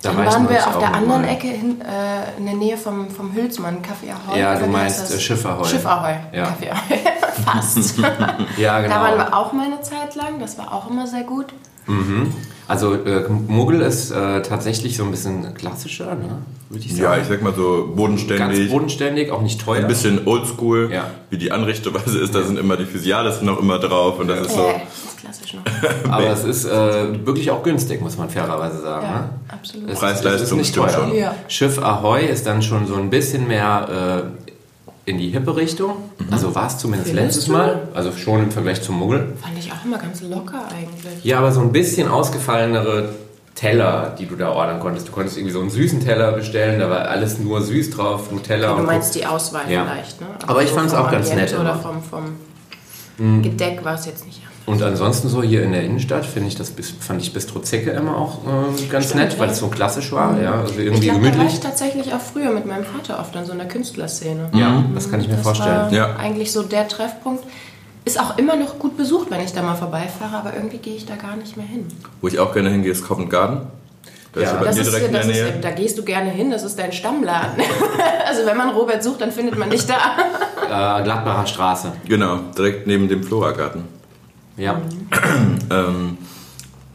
Da 0.03 0.11
Dann 0.13 0.27
ich 0.27 0.33
waren 0.35 0.49
wir 0.49 0.67
auf 0.67 0.79
der 0.79 0.95
anderen 0.95 1.23
mal. 1.23 1.29
Ecke 1.29 1.47
hin, 1.47 1.81
äh, 1.81 2.37
in 2.37 2.45
der 2.47 2.55
Nähe 2.57 2.77
vom, 2.77 3.09
vom 3.09 3.33
Hülsmann, 3.33 3.79
Café 3.83 4.13
Ahoy. 4.13 4.41
Ja, 4.41 4.57
du 4.57 4.67
meinst, 4.67 5.15
äh, 5.15 5.19
Schiff 5.21 5.47
Ahoy. 5.47 5.65
Schiff 5.65 5.87
Ahoy, 5.87 6.15
Ja. 6.33 6.47
Café 6.47 6.71
Ahoy. 6.73 6.99
Fast. 7.45 7.99
ja, 8.59 8.81
genau. 8.81 8.95
Da 8.95 9.01
waren 9.01 9.17
wir 9.17 9.37
auch 9.37 9.53
mal 9.53 9.67
eine 9.67 9.81
Zeit 9.81 10.17
lang, 10.17 10.41
das 10.41 10.59
war 10.59 10.73
auch 10.73 10.91
immer 10.91 11.07
sehr 11.07 11.23
gut. 11.23 11.55
Also, 12.69 12.95
äh, 12.95 13.25
Muggel 13.29 13.81
ist 13.83 14.11
äh, 14.11 14.43
tatsächlich 14.43 14.97
so 14.97 15.05
ein 15.05 15.11
bisschen 15.11 15.53
klassischer, 15.55 16.15
ne? 16.15 16.39
Würde 16.71 16.85
ich 16.87 16.93
sagen. 16.93 17.03
Ja, 17.03 17.17
ich 17.19 17.27
sag 17.29 17.43
mal 17.43 17.55
so 17.55 17.85
Ganz 17.87 17.97
bodenständig. 17.97 18.71
bodenständig, 18.71 19.31
auch 19.31 19.43
nicht 19.43 19.61
teuer. 19.61 19.81
Ein 19.83 19.89
bisschen 19.89 20.27
oldschool, 20.27 20.91
Ja. 20.93 21.05
wie 21.31 21.37
die 21.39 21.53
Anrichteweise 21.53 22.19
ist, 22.19 22.35
da 22.35 22.43
sind 22.43 22.59
immer 22.59 22.77
die 22.77 22.87
Physiales 22.87 23.43
noch 23.43 23.61
immer 23.61 23.79
drauf 23.79 24.19
und 24.19 24.29
das 24.29 24.47
ist 24.47 24.55
so. 24.55 24.71
Das 24.73 25.13
ist 25.13 25.21
klassisch 25.21 25.55
noch. 25.55 26.11
Aber 26.11 26.29
es 26.31 26.45
ist 26.45 26.65
äh, 26.65 27.27
wirklich 27.27 27.51
auch 27.51 27.63
günstig, 27.63 28.01
muss 28.01 28.17
man 28.17 28.31
fairerweise 28.31 28.81
sagen. 28.81 29.07
Ja, 29.07 29.13
ne? 29.21 29.29
absolut. 29.49 29.93
Preis-Leistung 29.95 30.61
ist 30.61 30.67
nicht 30.69 30.75
teuer. 30.75 30.89
schon. 30.89 31.15
Ja. 31.15 31.35
Schiff 31.49 31.79
Ahoy 31.79 32.25
ist 32.27 32.47
dann 32.47 32.63
schon 32.63 32.87
so 32.87 32.95
ein 32.95 33.11
bisschen 33.11 33.47
mehr 33.49 34.25
äh, 34.42 34.42
in 35.05 35.19
die 35.19 35.31
hippe 35.31 35.57
Richtung. 35.57 35.97
Also 36.31 36.55
war 36.55 36.69
es 36.69 36.79
zumindest 36.79 37.11
Findest 37.11 37.27
letztes 37.37 37.47
du? 37.47 37.53
Mal. 37.53 37.89
Also 37.95 38.13
schon 38.13 38.45
im 38.45 38.51
Vergleich 38.51 38.83
zum 38.83 38.99
Muggel. 38.99 39.33
Fand 39.41 39.59
ich 39.59 39.73
auch 39.73 39.85
immer 39.85 39.99
ganz 39.99 40.23
locker 40.23 40.65
eigentlich. 40.69 41.25
Ja, 41.25 41.39
aber 41.39 41.51
so 41.53 41.61
ein 41.61 41.73
bisschen 41.73 42.09
ausgefallenere 42.09 43.11
Teller, 43.55 44.15
die 44.19 44.27
du 44.27 44.37
da 44.37 44.51
ordern 44.53 44.81
konntest. 44.81 45.09
Du 45.09 45.13
konntest 45.13 45.37
irgendwie 45.37 45.53
so 45.53 45.61
einen 45.61 45.71
süßen 45.71 46.01
Teller 46.01 46.33
bestellen, 46.33 46.79
da 46.81 46.89
war 46.89 47.09
alles 47.09 47.39
nur 47.39 47.61
süß 47.61 47.91
drauf, 47.91 48.31
Nutella 48.33 48.73
Du 48.73 48.81
und 48.81 48.87
meinst 48.87 49.15
die 49.15 49.27
Auswahl 49.27 49.71
Ja. 49.71 49.85
vielleicht, 49.85 50.21
ne? 50.21 50.27
Aber 50.47 50.63
ich 50.63 50.71
so 50.71 50.77
fand's 50.77 50.95
vom 50.95 51.05
auch 51.05 51.11
ganz 51.11 51.33
nett 51.35 51.53
Oder 51.59 51.75
vom, 51.77 52.03
vom 52.03 53.43
Gedeck 53.43 53.85
war 53.85 53.95
es 53.95 54.07
jetzt 54.07 54.25
nicht. 54.25 54.41
Und 54.65 54.81
ansonsten 54.83 55.29
so 55.29 55.43
hier 55.43 55.65
in 55.65 55.73
der 55.73 55.83
Innenstadt 55.83 56.25
finde 56.25 56.49
ich 56.49 56.55
das 56.55 56.71
bis- 56.71 56.91
fand 56.91 57.21
ich 57.21 57.33
Bistro 57.33 57.59
Zecke 57.61 57.91
immer 57.91 58.17
auch 58.17 58.39
äh, 58.47 58.87
ganz 58.89 59.07
Stimmt, 59.07 59.25
nett, 59.25 59.39
weil 59.41 59.51
es 59.51 59.59
so 59.59 59.67
klassisch 59.69 60.13
war, 60.13 60.41
ja, 60.41 60.61
also 60.61 60.75
Ich 60.75 60.79
irgendwie 60.87 61.07
glaube, 61.09 61.19
da 61.21 61.25
war 61.27 61.33
gemütlich. 61.33 61.55
ich 61.55 61.61
tatsächlich 61.61 62.15
auch 62.15 62.21
früher 62.21 62.51
mit 62.53 62.65
meinem 62.67 62.85
Vater 62.85 63.19
oft 63.19 63.35
in 63.35 63.45
so 63.45 63.53
einer 63.53 63.65
Künstlerszene. 63.65 64.51
Ja, 64.55 64.85
das 64.95 65.11
kann 65.11 65.21
ich 65.21 65.27
mir 65.29 65.35
Das 65.35 65.43
vorstellen. 65.43 65.75
war 65.87 65.93
Ja. 65.93 66.17
eigentlich 66.17 66.53
so 66.53 66.63
der 66.63 66.87
Treffpunkt. 66.87 67.45
Ist 68.05 68.21
auch 68.21 68.37
immer 68.39 68.57
noch 68.57 68.79
gut 68.79 68.97
besucht, 68.97 69.31
wenn 69.31 69.41
ich 69.41 69.53
da 69.53 69.63
mal 69.63 69.75
vorbeifahre, 69.77 70.37
aber 70.37 70.55
irgendwie 70.55 70.79
gehe 70.79 70.95
ich 70.97 71.07
da 71.07 71.17
gar 71.17 71.37
nicht 71.37 71.57
mehr 71.57 71.67
hin. 71.67 71.87
Wo 72.21 72.29
ich 72.29 72.39
auch 72.39 72.53
gerne 72.53 72.71
hingehe, 72.71 72.91
ist 72.93 73.07
Covent 73.07 73.31
Garden. 73.31 73.63
Da 74.33 74.41
Ja. 74.41 74.47
ist 74.47 74.53
ja 74.53 74.59
bei 74.61 74.65
Das 74.67 74.75
mir 74.77 74.81
ist, 74.83 74.91
direkt 74.93 75.07
in 75.09 75.13
das 75.13 75.27
ist, 75.27 75.45
da 75.61 75.71
gehst 75.73 75.99
du 75.99 76.03
gerne 76.05 76.31
hin, 76.31 76.51
das 76.51 76.63
ist 76.63 76.79
dein 76.79 76.93
Stammladen. 76.93 77.63
also 78.29 78.47
wenn 78.47 78.57
man 78.57 78.71
Robert 78.71 79.03
sucht, 79.05 79.21
dann 79.21 79.31
findet 79.33 79.59
man 79.59 79.71
dich 79.71 79.87
da. 79.87 79.95
Äh, 81.01 81.03
Gladbacher 81.05 81.47
Straße. 81.47 81.93
Genau, 82.09 82.39
direkt 82.57 82.87
neben 82.87 83.09
dem 83.09 83.23
Floragarten. 83.23 83.85
Ja. 84.57 84.81
Ähm, 85.71 86.19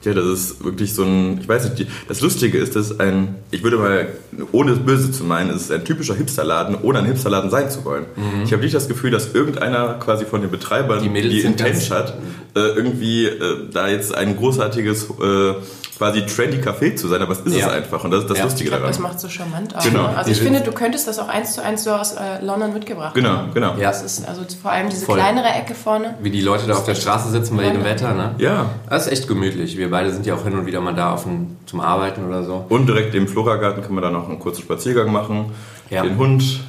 ja, 0.03 0.13
das 0.13 0.25
ist 0.25 0.63
wirklich 0.63 0.93
so 0.93 1.03
ein, 1.03 1.39
ich 1.41 1.49
weiß 1.49 1.63
nicht, 1.65 1.79
die, 1.79 1.87
das 2.07 2.21
Lustige 2.21 2.59
ist, 2.59 2.75
dass 2.75 2.99
ein, 2.99 3.35
ich 3.49 3.63
würde 3.63 3.77
mal, 3.77 4.07
ohne 4.51 4.71
es 4.73 4.79
böse 4.79 5.11
zu 5.11 5.23
meinen, 5.23 5.49
es 5.49 5.63
ist 5.63 5.71
ein 5.71 5.83
typischer 5.83 6.13
Hipsterladen, 6.13 6.77
ohne 6.81 6.99
ein 6.99 7.05
Hipsterladen 7.05 7.49
sein 7.49 7.69
zu 7.71 7.83
wollen. 7.83 8.05
Ich 8.45 8.53
habe 8.53 8.61
nicht 8.61 8.75
das 8.75 8.87
Gefühl, 8.87 9.09
dass 9.09 9.33
irgendeiner 9.33 9.95
quasi 9.95 10.25
von 10.25 10.41
den 10.41 10.51
Betreibern, 10.51 11.03
Mhm. 11.03 11.13
Die 11.15 11.29
die 11.29 11.41
Intention 11.41 11.97
hat, 11.97 12.13
äh, 12.55 12.59
irgendwie 12.59 13.25
äh, 13.25 13.67
da 13.71 13.87
jetzt 13.89 14.13
ein 14.15 14.37
großartiges, 14.37 15.07
äh, 15.21 15.53
quasi 15.97 16.25
trendy 16.25 16.57
Café 16.57 16.95
zu 16.95 17.07
sein, 17.07 17.21
aber 17.21 17.31
es 17.33 17.39
ist 17.39 17.55
Ja. 17.55 17.67
es 17.67 17.73
einfach 17.73 18.03
und 18.03 18.11
das 18.11 18.21
ist 18.21 18.29
das 18.29 18.37
Ja. 18.37 18.43
Lustige 18.43 18.69
Ich 18.69 18.75
daran. 18.75 18.87
das 18.87 18.99
macht 18.99 19.19
so 19.19 19.27
charmant 19.29 19.75
aus. 19.75 19.83
Genau. 19.83 20.03
Ne? 20.09 20.17
Also 20.17 20.31
ich 20.31 20.39
finde, 20.39 20.61
du 20.61 20.71
könntest 20.71 21.07
das 21.07 21.17
auch 21.19 21.27
eins 21.27 21.53
zu 21.55 21.63
eins 21.63 21.83
so 21.83 21.91
aus 21.91 22.13
äh, 22.13 22.43
London 22.43 22.73
mitgebracht 22.73 23.15
Genau, 23.15 23.29
haben. 23.29 23.53
genau. 23.53 23.73
Ja. 23.77 23.89
Das 23.89 24.03
ist 24.03 24.27
also 24.27 24.41
vor 24.61 24.71
allem 24.71 24.89
diese 24.89 25.05
Voll. 25.05 25.17
kleinere 25.17 25.47
Ecke 25.49 25.73
vorne. 25.75 26.13
Wie 26.21 26.29
die 26.29 26.41
Leute 26.41 26.67
da 26.67 26.73
auf 26.75 26.85
der 26.85 26.95
Straße 26.95 27.29
sitzen 27.31 27.57
bei 27.57 27.63
jedem 27.63 27.83
Wetter, 27.83 28.13
ne? 28.13 28.35
Ja. 28.37 28.67
Das 28.89 29.07
ist 29.07 29.11
echt 29.11 29.27
gemütlich. 29.27 29.77
Wir 29.77 29.89
beide 29.89 30.11
sind 30.11 30.25
ja 30.25 30.35
auch 30.35 30.43
hin 30.43 30.53
und 30.57 30.65
wieder 30.67 30.81
mal 30.81 30.93
da 30.93 31.13
auf 31.13 31.23
dem, 31.23 31.57
zum 31.65 31.81
Arbeiten 31.81 32.25
oder 32.27 32.43
so. 32.43 32.65
Und 32.69 32.85
direkt 32.87 33.15
im 33.15 33.27
Floragarten 33.27 33.81
kann 33.83 33.93
man 33.93 34.03
dann 34.03 34.13
noch 34.13 34.29
einen 34.29 34.39
kurzen 34.39 34.61
Spaziergang 34.61 35.11
machen, 35.11 35.51
Ja. 35.89 36.03
den 36.03 36.17
Hund, 36.17 36.61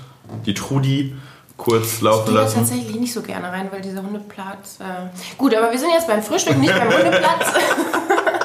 die 0.46 0.54
Trudi 0.54 1.14
kurz 1.56 1.94
Ich 1.96 2.00
laufen 2.02 2.26
gehe 2.26 2.34
da 2.34 2.42
lassen. 2.42 2.58
tatsächlich 2.60 2.98
nicht 3.00 3.12
so 3.12 3.20
gerne 3.20 3.50
rein, 3.50 3.68
weil 3.72 3.80
dieser 3.82 4.00
Hundeplatz. 4.02 4.78
Äh 4.80 5.08
Gut, 5.36 5.54
aber 5.54 5.70
wir 5.72 5.78
sind 5.78 5.90
jetzt 5.90 6.06
beim 6.06 6.22
Frühstück, 6.22 6.56
nicht 6.56 6.72
beim 6.72 6.88
Hundeplatz. 6.92 7.52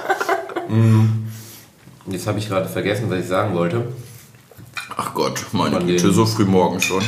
Jetzt 2.07 2.27
habe 2.27 2.39
ich 2.39 2.47
gerade 2.47 2.67
vergessen, 2.67 3.09
was 3.09 3.19
ich 3.19 3.27
sagen 3.27 3.53
wollte. 3.55 3.85
Ach 4.95 5.13
Gott, 5.13 5.45
meine 5.51 5.77
Von 5.77 5.87
Güte, 5.87 6.11
so 6.11 6.25
früh 6.25 6.45
morgen 6.45 6.81
schon. 6.81 7.03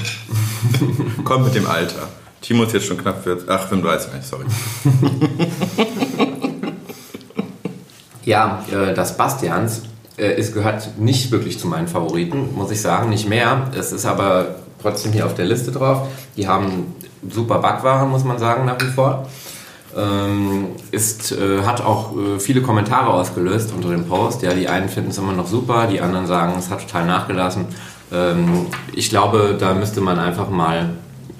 Kommt 1.24 1.46
mit 1.46 1.56
dem 1.56 1.68
Alter. 1.68 2.08
Timo 2.42 2.64
ist 2.64 2.74
jetzt 2.74 2.86
schon 2.86 2.98
knapp 2.98 3.24
40, 3.24 3.50
ach 3.50 3.68
35, 3.68 4.12
nein, 4.14 4.22
sorry. 4.24 4.46
Ja, 8.26 8.66
äh, 8.72 8.96
das 8.96 9.18
Bastians 9.18 9.84
äh, 10.18 10.34
es 10.34 10.54
gehört 10.54 10.98
nicht 10.98 11.32
wirklich 11.32 11.60
zu 11.60 11.68
meinen 11.68 11.88
Favoriten, 11.88 12.56
muss 12.56 12.72
ich 12.72 12.82
sagen, 12.82 13.10
nicht 13.10 13.28
mehr. 13.28 13.70
Es 13.78 13.92
ist 13.92 14.06
aber 14.06 14.56
trotzdem 14.82 15.12
hier 15.12 15.26
auf 15.26 15.36
der 15.36 15.46
Liste 15.46 15.72
drauf. 15.72 16.08
Die 16.38 16.48
haben 16.48 16.96
super 17.30 17.60
Backwaren, 17.60 18.10
muss 18.10 18.24
man 18.24 18.38
sagen, 18.38 18.66
nach 18.66 18.80
wie 18.82 18.92
vor. 18.92 19.28
Ähm, 19.98 20.68
ist, 20.92 21.32
äh, 21.32 21.62
hat 21.64 21.82
auch 21.82 22.18
äh, 22.18 22.40
viele 22.40 22.62
Kommentare 22.62 23.14
ausgelöst 23.14 23.72
unter 23.74 23.90
dem 23.90 24.06
Post. 24.06 24.42
Ja, 24.42 24.54
die 24.54 24.68
einen 24.68 24.90
finden 24.90 25.12
es 25.12 25.18
immer 25.18 25.32
noch 25.32 25.48
super, 25.48 25.88
die 25.88 26.02
anderen 26.02 26.28
sagen, 26.28 26.54
es 26.60 26.70
hat 26.70 26.82
total 26.82 27.06
nachgelassen. 27.06 27.68
Ähm, 28.12 28.68
ich 28.94 29.10
glaube, 29.10 29.56
da 29.58 29.74
müsste 29.74 30.02
man 30.02 30.20
einfach 30.20 30.50
mal 30.50 30.90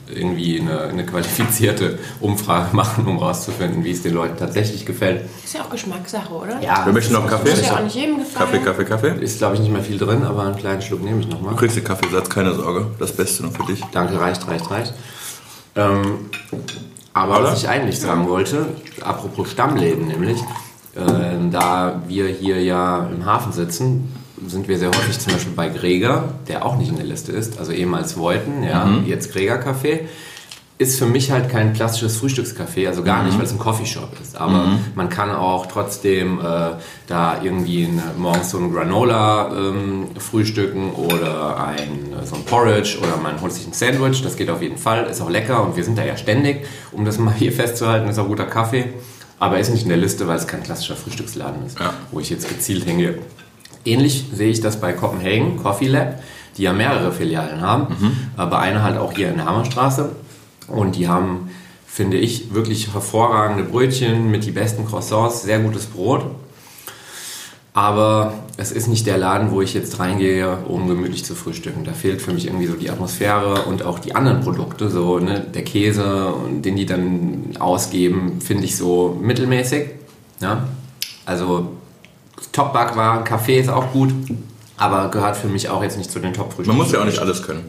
irgendwie 0.08 0.60
eine, 0.62 0.82
eine 0.84 1.06
qualifizierte 1.06 2.00
Umfrage 2.22 2.70
machen, 2.76 3.06
um 3.08 3.18
rauszufinden, 3.18 3.84
wie 3.84 3.92
es 3.92 4.04
den 4.04 4.14
Leuten 4.14 4.38
tatsächlich 4.38 4.86
gefällt. 4.86 5.26
Ist 5.44 5.56
ja 5.56 5.62
auch 5.62 5.70
Geschmackssache, 5.70 6.34
oder? 6.34 6.62
Ja, 6.62 6.86
Wir 6.86 6.94
möchten 6.94 7.14
noch 7.14 7.28
Kaffee? 7.28 7.50
Muss 7.50 7.62
ja 7.62 7.76
auch 7.76 7.84
nicht 7.84 7.96
jedem 7.96 8.20
gefallen. 8.20 8.52
Kaffee, 8.52 8.60
Kaffee, 8.60 8.86
Kaffee. 8.86 9.24
Ist, 9.24 9.40
glaube 9.40 9.56
ich, 9.56 9.62
nicht 9.62 9.72
mehr 9.72 9.84
viel 9.84 9.98
drin, 9.98 10.24
aber 10.24 10.44
einen 10.44 10.56
kleinen 10.56 10.82
Schluck 10.82 11.04
nehme 11.04 11.20
ich 11.20 11.28
nochmal. 11.28 11.52
Du 11.52 11.60
kriegst 11.60 11.76
den 11.76 11.84
Kaffeesatz, 11.84 12.30
keine 12.30 12.54
Sorge. 12.54 12.88
Das 13.00 13.12
Beste 13.12 13.44
nur 13.44 13.52
für 13.52 13.66
dich. 13.66 13.84
Danke, 13.92 14.20
reicht, 14.20 14.48
reicht, 14.48 14.70
reicht. 14.70 14.94
Ähm, 15.76 16.30
aber 17.16 17.40
Oder? 17.40 17.44
was 17.46 17.64
ich 17.64 17.70
eigentlich 17.70 18.00
sagen 18.00 18.28
wollte, 18.28 18.68
apropos 19.02 19.50
Stammläden 19.50 20.08
nämlich, 20.08 20.38
äh, 20.96 21.50
da 21.50 22.02
wir 22.08 22.28
hier 22.28 22.62
ja 22.62 23.08
im 23.10 23.26
Hafen 23.26 23.54
sitzen, 23.54 24.14
sind 24.46 24.68
wir 24.68 24.78
sehr 24.78 24.90
häufig 24.90 25.18
zum 25.18 25.32
Beispiel 25.32 25.54
bei 25.54 25.70
Greger, 25.70 26.26
der 26.50 26.66
auch 26.66 26.78
nicht 26.78 26.90
in 26.90 26.98
der 26.98 27.06
Liste 27.06 27.32
ist, 27.32 27.58
also 27.58 27.72
ehemals 27.72 28.18
Voiten, 28.18 28.64
ja, 28.64 28.90
jetzt 29.06 29.32
Greger 29.32 29.56
Café. 29.62 30.02
Ist 30.78 31.00
für 31.00 31.06
mich 31.06 31.32
halt 31.32 31.50
kein 31.50 31.72
klassisches 31.72 32.18
Frühstückscafé, 32.18 32.88
also 32.90 33.02
gar 33.02 33.24
nicht, 33.24 33.38
weil 33.38 33.46
es 33.46 33.54
ein 33.54 33.60
Coffeeshop 33.60 34.10
ist. 34.22 34.36
Aber 34.36 34.72
man 34.94 35.08
kann 35.08 35.32
auch 35.32 35.68
trotzdem 35.68 36.40
äh, 36.40 36.72
da 37.08 37.42
irgendwie 37.42 37.86
eine, 37.86 38.04
morgens 38.18 38.50
so 38.50 38.58
ein 38.58 38.74
Granola 38.74 39.52
ähm, 39.56 40.08
frühstücken 40.20 40.92
oder 40.92 41.66
ein, 41.66 42.12
äh, 42.22 42.26
so 42.26 42.36
ein 42.36 42.44
Porridge 42.44 42.98
oder 43.02 43.16
man 43.24 43.40
holt 43.40 43.54
sich 43.54 43.66
ein 43.66 43.72
Sandwich. 43.72 44.22
Das 44.22 44.36
geht 44.36 44.50
auf 44.50 44.62
jeden 44.62 44.78
Fall, 44.78 45.06
ist 45.06 45.22
auch 45.22 45.30
lecker 45.30 45.64
und 45.64 45.78
wir 45.78 45.84
sind 45.86 45.98
da 45.98 46.04
ja 46.04 46.18
ständig, 46.18 46.66
um 46.92 47.06
das 47.06 47.18
mal 47.20 47.34
hier 47.34 47.54
festzuhalten, 47.54 48.10
ist 48.10 48.20
auch 48.20 48.28
guter 48.28 48.46
Kaffee. 48.46 48.86
Aber 49.40 49.58
ist 49.60 49.70
nicht 49.70 49.84
in 49.84 49.90
der 49.90 49.98
Liste, 49.98 50.28
weil 50.28 50.36
es 50.38 50.46
kein 50.46 50.62
klassischer 50.64 50.98
Frühstücksladen 50.98 51.66
ist, 51.66 51.80
Ja. 51.80 51.94
wo 52.12 52.20
ich 52.20 52.30
jetzt 52.30 52.50
gezielt 52.50 52.84
hingehe. 52.84 53.20
Ähnlich 53.86 54.26
sehe 54.34 54.50
ich 54.50 54.60
das 54.60 54.82
bei 54.82 54.92
Copenhagen 54.92 55.56
Coffee 55.56 55.88
Lab, 55.88 56.22
die 56.58 56.64
ja 56.64 56.74
mehrere 56.74 57.12
Filialen 57.14 57.62
haben, 57.62 57.88
aber 58.36 58.60
eine 58.60 58.82
halt 58.84 58.98
auch 58.98 59.14
hier 59.14 59.30
in 59.30 59.36
der 59.38 59.46
Hammerstraße. 59.46 60.10
Und 60.68 60.96
die 60.96 61.08
haben, 61.08 61.52
finde 61.86 62.18
ich, 62.18 62.54
wirklich 62.54 62.94
hervorragende 62.94 63.64
Brötchen 63.64 64.32
mit 64.32 64.46
die 64.46 64.52
besten 64.52 64.86
Croissants, 64.86 65.44
sehr 65.44 65.60
gutes 65.60 65.86
Brot. 65.86 66.26
Aber 67.74 68.34
es 68.56 68.72
ist 68.72 68.88
nicht 68.88 69.06
der 69.06 69.18
Laden, 69.18 69.52
wo 69.52 69.62
ich 69.62 69.74
jetzt 69.74 70.00
reingehe, 70.00 70.60
um 70.70 70.88
gemütlich 70.88 71.26
zu 71.26 71.36
frühstücken. 71.36 71.84
Da 71.84 71.92
fehlt 71.92 72.22
für 72.22 72.32
mich 72.32 72.48
irgendwie 72.48 72.68
so 72.68 72.76
die 72.76 72.90
Atmosphäre 72.90 73.64
und 73.64 73.84
auch 73.84 74.00
die 74.00 74.16
anderen 74.16 74.40
Produkte, 74.40 74.90
so 74.90 75.20
ne, 75.20 75.42
der 75.42 75.66
Käse, 75.66 76.34
den 76.64 76.78
die 76.78 76.86
dann 76.86 77.50
ausgeben, 77.60 78.40
finde 78.40 78.64
ich 78.64 78.78
so 78.78 79.20
mittelmäßig. 79.22 79.90
Ja? 80.40 80.70
Also 81.26 81.74
Top-Backwaren, 82.54 83.26
Kaffee 83.26 83.60
ist 83.60 83.70
auch 83.70 83.92
gut, 83.92 84.14
aber 84.78 85.10
gehört 85.10 85.36
für 85.36 85.48
mich 85.48 85.68
auch 85.68 85.84
jetzt 85.84 85.98
nicht 85.98 86.10
zu 86.10 86.20
den 86.20 86.34
Top-Frühstücken. 86.34 86.78
Man 86.78 86.86
muss 86.86 86.94
ja 86.94 87.02
auch 87.02 87.06
nicht 87.06 87.20
alles 87.20 87.44
können. 87.44 87.66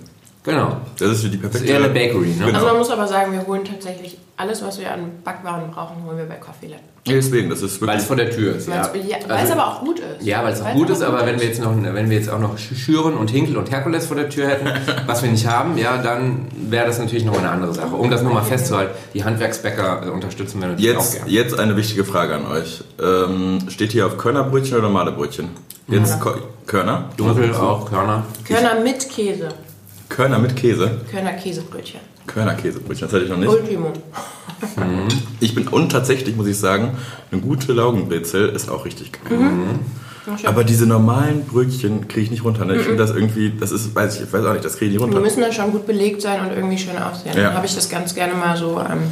Genau. 0.47 0.77
Das 0.99 1.11
ist 1.11 1.25
die 1.25 1.31
Das 1.33 1.41
perfekte... 1.51 1.65
ist 1.67 1.71
eher 1.71 1.77
eine 1.85 1.89
Bakery, 1.93 2.29
ne? 2.29 2.47
Genau. 2.47 2.55
Also 2.55 2.67
man 2.67 2.79
muss 2.79 2.91
aber 2.91 3.07
sagen, 3.07 3.33
wir 3.33 3.47
holen 3.47 3.65
tatsächlich 3.65 4.17
alles, 4.39 4.63
was 4.63 4.79
wir 4.79 4.93
an 4.93 5.11
Backwaren 5.25 5.71
brauchen, 5.73 6.05
holen 6.07 6.17
wir 6.19 6.25
bei 6.27 6.37
Coffee 6.37 6.69
Lab. 6.69 6.79
Ja, 7.07 7.15
Deswegen, 7.15 7.49
das 7.51 7.63
ist 7.63 7.81
Weil 7.85 7.99
es 7.99 8.05
vor 8.05 8.17
der 8.17 8.31
Tür 8.31 8.57
ist. 8.57 8.69
Weil 8.69 8.77
Ja, 8.77 8.91
es 8.95 9.09
ja, 9.09 9.35
Also- 9.35 9.53
aber 9.55 9.67
auch 9.67 9.81
gut 9.81 9.99
ist. 10.01 10.25
Ja, 10.27 10.43
weil 10.45 10.53
es 10.53 10.61
auch 10.61 10.73
gut 10.73 10.91
ist, 10.91 11.03
aber 11.03 11.19
gut 11.19 11.27
wenn 11.27 11.41
wir 11.41 11.47
jetzt 11.47 11.61
noch, 11.63 11.73
wenn 11.77 12.11
wir 12.11 12.17
jetzt 12.17 12.29
auch 12.31 12.39
noch 12.39 12.59
Schüren 12.59 13.15
und 13.15 13.31
Hinkel 13.31 13.57
und 13.57 13.71
Herkules 13.71 14.07
vor 14.07 14.17
der 14.17 14.29
Tür 14.29 14.49
hätten, 14.49 14.69
was 15.07 15.23
wir 15.23 15.31
nicht 15.31 15.47
haben, 15.47 15.77
ja, 15.79 16.01
dann 16.03 16.47
wäre 16.69 16.87
das 16.87 16.99
natürlich 16.99 17.25
noch 17.25 17.39
eine 17.39 17.49
andere 17.51 17.75
Sache. 17.75 17.95
Um 17.95 18.11
das 18.11 18.23
nur 18.23 18.33
mal 18.33 18.43
festzuhalten, 18.43 18.95
die 19.15 19.25
Handwerksbäcker 19.25 20.07
äh, 20.07 20.11
unterstützen 20.11 20.61
wir 20.61 20.69
natürlich 20.69 20.97
auch 20.97 21.01
Jetzt, 21.03 21.15
gerne. 21.17 21.31
jetzt 21.31 21.59
eine 21.59 21.77
wichtige 21.77 22.05
Frage 22.05 22.35
an 22.35 22.47
euch. 22.47 22.85
Ähm, 23.03 23.59
steht 23.69 23.93
hier 23.93 24.07
auf 24.07 24.17
Körnerbrötchen 24.17 24.75
oder 24.79 24.89
normale 24.89 25.13
Brötchen? 25.13 25.49
Jetzt 25.89 26.19
Körner? 26.67 27.11
Dunkel 27.17 27.55
auch, 27.55 27.89
Körner. 27.89 28.25
Körner 28.45 28.81
mit 28.81 29.09
Käse. 29.09 29.49
Körner 30.09 30.39
mit 30.39 30.57
Käse. 30.57 31.01
Körner 31.11 31.33
Käsebrötchen. 31.33 32.01
Körnerkäsebrötchen, 32.27 33.07
das 33.07 33.15
hatte 33.15 33.25
ich 33.25 33.31
noch 33.31 33.39
nicht. 33.39 33.49
Ultimo. 33.49 33.93
Ich 35.41 35.55
bin, 35.55 35.69
und 35.69 35.91
tatsächlich 35.93 36.37
muss 36.37 36.47
ich 36.47 36.59
sagen, 36.59 36.97
eine 37.31 37.41
gute 37.41 37.73
Laugenbrezel 37.73 38.49
ist 38.49 38.69
auch 38.69 38.85
richtig 38.85 39.13
geil. 39.13 39.39
Aber 40.45 40.65
diese 40.65 40.87
normalen 40.87 41.45
Brötchen 41.45 42.09
kriege 42.09 42.23
ich 42.23 42.31
nicht 42.31 42.45
runter. 42.45 42.65
Ne? 42.65 42.77
Ich 42.77 42.83
finde 42.83 42.99
das 42.99 43.11
irgendwie, 43.11 43.53
das 43.59 43.71
ist, 43.71 43.95
weiß 43.95 44.17
ich, 44.17 44.23
ich 44.23 44.33
weiß 44.33 44.45
auch 44.45 44.53
nicht, 44.55 44.65
das 44.65 44.77
kriege 44.77 44.87
ich 44.87 44.93
nicht 44.93 45.01
Die 45.01 45.05
runter. 45.05 45.21
müssen 45.21 45.41
dann 45.41 45.53
schon 45.53 45.71
gut 45.71 45.87
belegt 45.87 46.21
sein 46.21 46.41
und 46.41 46.53
irgendwie 46.53 46.79
schön 46.79 46.99
aussehen. 46.99 47.37
Ja. 47.37 47.45
Dann 47.45 47.55
habe 47.55 47.67
ich 47.67 47.75
das 47.75 47.89
ganz 47.89 48.15
gerne 48.15 48.35
mal 48.35 48.57
so. 48.57 48.81
Ähm, 48.81 49.03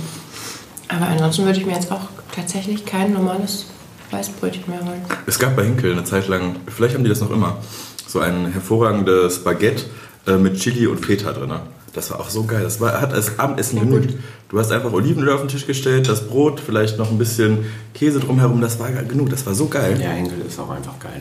aber 0.88 1.06
ansonsten 1.06 1.44
würde 1.44 1.58
ich 1.58 1.66
mir 1.66 1.74
jetzt 1.74 1.92
auch 1.92 2.08
tatsächlich 2.34 2.84
kein 2.84 3.12
normales 3.12 3.66
Weißbrötchen 4.10 4.64
mehr 4.66 4.84
holen. 4.84 5.02
Es 5.26 5.38
gab 5.38 5.54
bei 5.56 5.64
Hinkel 5.64 5.92
eine 5.92 6.04
Zeit 6.04 6.26
lang, 6.26 6.56
vielleicht 6.66 6.94
haben 6.94 7.04
die 7.04 7.10
das 7.10 7.20
noch 7.20 7.30
immer, 7.30 7.58
so 8.06 8.20
ein 8.20 8.46
hervorragendes 8.52 9.44
Baguette 9.44 9.84
äh, 10.26 10.36
mit 10.36 10.58
Chili 10.58 10.86
und 10.86 11.04
Feta 11.04 11.32
drin. 11.32 11.52
Das 11.92 12.10
war 12.10 12.20
auch 12.20 12.28
so 12.28 12.44
geil. 12.44 12.62
Das 12.62 12.80
war, 12.80 13.00
hat 13.00 13.12
als 13.12 13.38
Abendessen 13.38 13.78
genügt. 13.78 14.14
Du 14.48 14.58
hast 14.58 14.72
einfach 14.72 14.92
Olivenöl 14.92 15.32
auf 15.32 15.40
den 15.40 15.48
Tisch 15.48 15.66
gestellt, 15.66 16.08
das 16.08 16.26
Brot, 16.26 16.60
vielleicht 16.60 16.98
noch 16.98 17.10
ein 17.10 17.18
bisschen 17.18 17.66
Käse 17.94 18.20
drumherum. 18.20 18.60
Das 18.60 18.80
war 18.80 18.90
genug. 18.90 19.30
Das 19.30 19.46
war 19.46 19.54
so 19.54 19.66
geil. 19.66 20.00
Ja, 20.00 20.10
Hinkel 20.10 20.40
ist 20.46 20.58
auch 20.58 20.70
einfach 20.70 20.98
geil. 20.98 21.20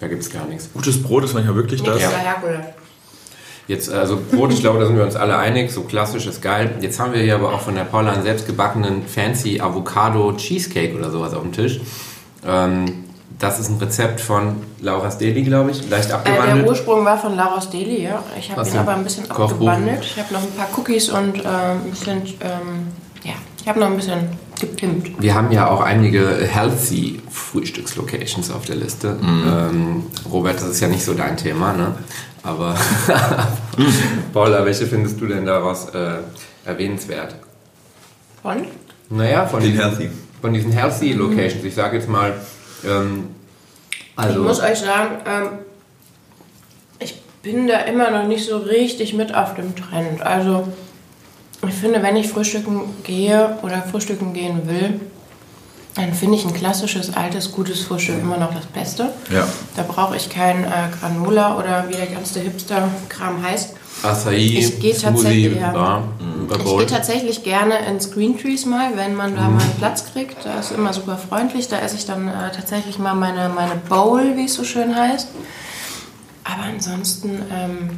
Da 0.00 0.08
gibt 0.08 0.22
es 0.22 0.30
gar 0.30 0.46
nichts. 0.46 0.68
Gutes 0.72 1.02
Brot 1.02 1.24
ist 1.24 1.34
manchmal 1.34 1.56
wirklich 1.56 1.82
das. 1.82 2.00
Herkules. 2.00 2.60
Jetzt, 3.66 3.90
also 3.90 4.18
Brot, 4.30 4.50
ich 4.52 4.60
glaube, 4.60 4.80
da 4.80 4.86
sind 4.86 4.96
wir 4.96 5.04
uns 5.04 5.14
alle 5.14 5.36
einig, 5.36 5.70
so 5.70 5.82
klassisch 5.82 6.26
ist 6.26 6.40
geil. 6.40 6.76
Jetzt 6.80 6.98
haben 6.98 7.12
wir 7.12 7.20
hier 7.20 7.34
aber 7.34 7.52
auch 7.52 7.60
von 7.60 7.74
der 7.74 7.84
Paula 7.84 8.12
einen 8.12 8.22
selbstgebackenen 8.22 9.06
Fancy 9.06 9.60
Avocado 9.60 10.32
Cheesecake 10.32 10.96
oder 10.96 11.10
sowas 11.10 11.34
auf 11.34 11.42
dem 11.42 11.52
Tisch. 11.52 11.80
Ähm, 12.46 13.04
das 13.38 13.60
ist 13.60 13.68
ein 13.70 13.78
Rezept 13.78 14.20
von 14.20 14.56
Laura's 14.80 15.16
Deli, 15.18 15.42
glaube 15.42 15.70
ich, 15.70 15.88
leicht 15.88 16.06
Äh, 16.06 16.08
der 16.08 16.16
abgewandelt. 16.18 16.68
Ursprung 16.68 17.04
war 17.04 17.18
von 17.18 17.36
Laros 17.36 17.70
Deli, 17.70 18.02
ja. 18.02 18.22
Ich 18.38 18.50
habe 18.50 18.68
ihn 18.68 18.76
aber 18.76 18.94
ein 18.96 19.04
bisschen 19.04 19.28
Kochbuch. 19.28 19.52
abgewandelt. 19.52 20.02
Ich 20.04 20.18
habe 20.18 20.32
noch 20.34 20.42
ein 20.42 20.50
paar 20.52 20.68
Cookies 20.76 21.08
und 21.10 21.36
ähm, 21.38 21.44
ein 21.84 21.90
bisschen, 21.90 22.16
ähm, 22.40 22.88
ja, 23.22 23.34
ich 23.60 23.68
habe 23.68 23.78
noch 23.80 23.86
ein 23.86 23.96
bisschen 23.96 24.28
gepimpt. 24.60 25.22
Wir 25.22 25.34
haben 25.34 25.52
ja 25.52 25.68
auch 25.70 25.80
einige 25.80 26.26
healthy 26.50 27.22
Frühstückslocations 27.30 28.50
auf 28.50 28.64
der 28.64 28.74
Liste. 28.76 29.16
Ähm, 29.22 30.02
Robert, 30.32 30.56
das 30.56 30.64
ist 30.70 30.80
ja 30.80 30.88
nicht 30.88 31.04
so 31.04 31.14
dein 31.14 31.36
Thema, 31.36 31.72
ne? 31.74 31.94
Aber 32.42 32.74
Paula, 34.32 34.64
welche 34.64 34.86
findest 34.86 35.20
du 35.20 35.26
denn 35.26 35.44
daraus 35.44 35.88
äh, 35.90 36.18
erwähnenswert? 36.64 37.36
Und? 38.42 38.66
Naja, 39.10 39.46
von 39.46 39.60
Den 39.60 39.72
diesen, 39.72 39.84
healthy. 39.84 40.10
von 40.40 40.52
diesen 40.52 40.72
healthy 40.72 41.12
Locations. 41.12 41.64
Ich 41.64 41.74
sage 41.74 41.96
jetzt 41.96 42.08
mal, 42.08 42.34
ähm, 42.84 43.34
also 44.16 44.40
Ich 44.40 44.46
muss 44.46 44.60
euch 44.60 44.78
sagen, 44.78 45.16
ähm, 45.26 45.48
ich 46.98 47.20
bin 47.42 47.68
da 47.68 47.78
immer 47.80 48.10
noch 48.10 48.26
nicht 48.26 48.46
so 48.46 48.58
richtig 48.58 49.14
mit 49.14 49.34
auf 49.34 49.54
dem 49.54 49.74
Trend. 49.76 50.22
Also 50.22 50.66
ich 51.66 51.74
finde, 51.74 52.02
wenn 52.02 52.16
ich 52.16 52.28
frühstücken 52.28 52.96
gehe 53.04 53.58
oder 53.62 53.82
frühstücken 53.82 54.32
gehen 54.32 54.68
will, 54.68 55.00
dann 55.94 56.14
finde 56.14 56.36
ich 56.36 56.44
ein 56.44 56.54
klassisches, 56.54 57.16
altes, 57.16 57.50
gutes 57.50 57.82
Frühstück 57.82 58.20
immer 58.20 58.36
noch 58.36 58.54
das 58.54 58.66
Beste. 58.66 59.12
Ja. 59.32 59.46
Da 59.74 59.82
brauche 59.82 60.16
ich 60.16 60.30
kein 60.30 60.64
äh, 60.64 60.68
Granola 60.98 61.58
oder 61.58 61.86
wie 61.88 61.94
der 61.94 62.06
ganze 62.06 62.40
Hipster-Kram 62.40 63.42
heißt. 63.42 63.74
Acai, 64.02 64.36
Ich 64.36 64.80
gehe 64.80 64.96
tatsächlich- 64.96 65.56
ja. 65.60 65.70
Bar, 65.72 66.04
Ich 66.50 66.58
Bowl. 66.64 66.78
gehe 66.78 66.86
tatsächlich 66.86 67.42
gerne 67.42 67.74
ins 67.86 68.10
Green 68.10 68.38
Trees 68.38 68.64
mal, 68.64 68.96
wenn 68.96 69.14
man 69.14 69.34
da 69.34 69.48
mal 69.48 69.60
einen 69.62 69.74
Platz 69.78 70.04
kriegt. 70.12 70.36
Da 70.44 70.60
ist 70.60 70.72
immer 70.72 70.92
super 70.92 71.18
freundlich. 71.18 71.68
Da 71.68 71.78
esse 71.80 71.96
ich 71.96 72.06
dann 72.06 72.28
äh, 72.28 72.52
tatsächlich 72.54 72.98
mal 72.98 73.14
meine, 73.14 73.48
meine 73.54 73.74
Bowl, 73.88 74.36
wie 74.36 74.44
es 74.44 74.54
so 74.54 74.64
schön 74.64 74.94
heißt. 74.94 75.28
Aber 76.44 76.62
ansonsten, 76.62 77.42
ähm, 77.52 77.90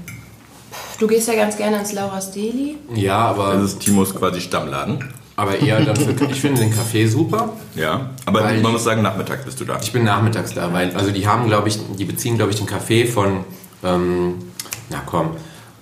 du 0.99 1.07
gehst 1.07 1.29
ja 1.29 1.35
ganz 1.35 1.57
gerne 1.57 1.79
ins 1.79 1.93
Laura's 1.93 2.33
Deli. 2.33 2.79
Ja, 2.95 3.19
aber, 3.27 3.55
Das 3.55 3.73
ist 3.73 3.81
Timos 3.81 4.15
quasi 4.15 4.41
Stammladen. 4.41 5.05
aber 5.37 5.59
eher 5.61 5.81
dann 5.83 5.95
für, 5.97 6.13
ich 6.31 6.41
finde 6.41 6.61
den 6.63 6.75
Kaffee 6.75 7.07
super. 7.07 7.51
Ja. 7.77 8.11
Aber 8.27 8.43
Weil- 8.43 8.61
man 8.63 8.73
muss 8.73 8.83
sagen, 8.85 9.03
nachmittags 9.03 9.45
bist 9.45 9.61
du 9.61 9.65
da. 9.65 9.79
Ich 9.83 9.93
bin 9.93 10.03
nachmittags 10.05 10.55
da, 10.55 10.73
weil, 10.73 10.95
also 10.97 11.11
die 11.13 11.27
haben, 11.29 11.47
glaube 11.47 11.69
ich, 11.69 11.79
die 11.99 12.05
beziehen, 12.05 12.37
glaube 12.37 12.51
ich, 12.51 12.57
den 12.59 12.67
Kaffee 12.67 13.07
von, 13.07 13.45
ähm, 13.85 14.35
na 14.89 15.01
komm, 15.07 15.31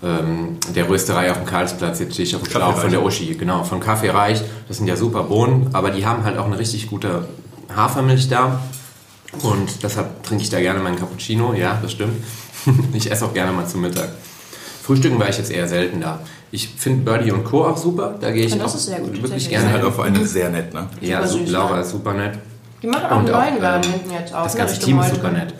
ähm, 0.02 0.58
der 0.74 0.88
Rösterei 0.88 1.30
auf 1.30 1.38
dem 1.38 1.46
Karlsplatz, 1.46 1.98
jetzt 1.98 2.14
stehe 2.14 2.28
ich 2.28 2.36
auf 2.36 2.42
dem 2.42 2.50
Schlauch 2.50 2.60
Kaffeereich. 2.60 2.82
von 2.82 2.90
der 2.90 3.04
Uschi, 3.04 3.34
genau, 3.34 3.64
von 3.64 3.80
Kaffee 3.80 4.10
Reich. 4.10 4.42
Das 4.68 4.76
sind 4.76 4.86
ja 4.86 4.96
super 4.96 5.24
Bohnen, 5.24 5.70
aber 5.72 5.90
die 5.90 6.06
haben 6.06 6.24
halt 6.24 6.38
auch 6.38 6.46
eine 6.46 6.58
richtig 6.58 6.88
gute 6.88 7.26
Hafermilch 7.74 8.28
da. 8.28 8.60
Und 9.42 9.82
deshalb 9.82 10.22
trinke 10.22 10.42
ich 10.42 10.50
da 10.50 10.60
gerne 10.60 10.80
meinen 10.80 10.96
Cappuccino, 10.96 11.52
ja, 11.52 11.78
das 11.82 11.92
stimmt. 11.92 12.22
ich 12.92 13.10
esse 13.10 13.24
auch 13.24 13.34
gerne 13.34 13.52
mal 13.52 13.66
zum 13.66 13.82
Mittag. 13.82 14.10
Frühstücken 14.82 15.18
war 15.18 15.28
ich 15.28 15.36
jetzt 15.36 15.50
eher 15.50 15.68
selten 15.68 16.00
da. 16.00 16.20
Ich 16.50 16.68
finde 16.68 17.04
Birdie 17.04 17.30
und 17.30 17.44
Co. 17.44 17.66
auch 17.66 17.76
super. 17.76 18.14
Da 18.18 18.30
gehe 18.30 18.46
ich 18.46 18.56
das 18.56 18.72
auch 18.72 18.74
ist 18.74 18.86
sehr 18.86 19.00
gut, 19.00 19.08
wirklich 19.08 19.20
tatsächlich. 19.22 19.44
Die 19.44 19.50
gerne 19.50 19.64
sind 19.64 19.72
halt 19.72 19.82
hin. 19.82 19.90
auch 19.90 19.94
vor 19.94 20.04
allen 20.04 20.14
Dingen 20.14 20.26
sehr 20.26 20.48
nett, 20.48 20.72
ne? 20.72 20.86
Ja, 21.02 21.26
Super 21.26 21.50
Laura 21.50 21.74
ja. 21.74 21.80
ist 21.82 21.90
super 21.90 22.14
nett. 22.14 22.38
Die 22.82 22.86
machen 22.86 23.04
auch 23.04 23.10
einen 23.10 23.26
Und 23.26 23.32
neuen 23.32 23.60
Laden 23.60 23.84
ähm, 23.84 23.92
hinten 23.92 24.10
jetzt 24.12 24.34
auch. 24.34 24.44
Das 24.44 24.54
ne, 24.54 24.60
ganze 24.60 24.74
Richtung 24.76 24.88
Team 24.88 25.00
ist 25.00 25.14
super 25.14 25.30
nett. 25.30 25.54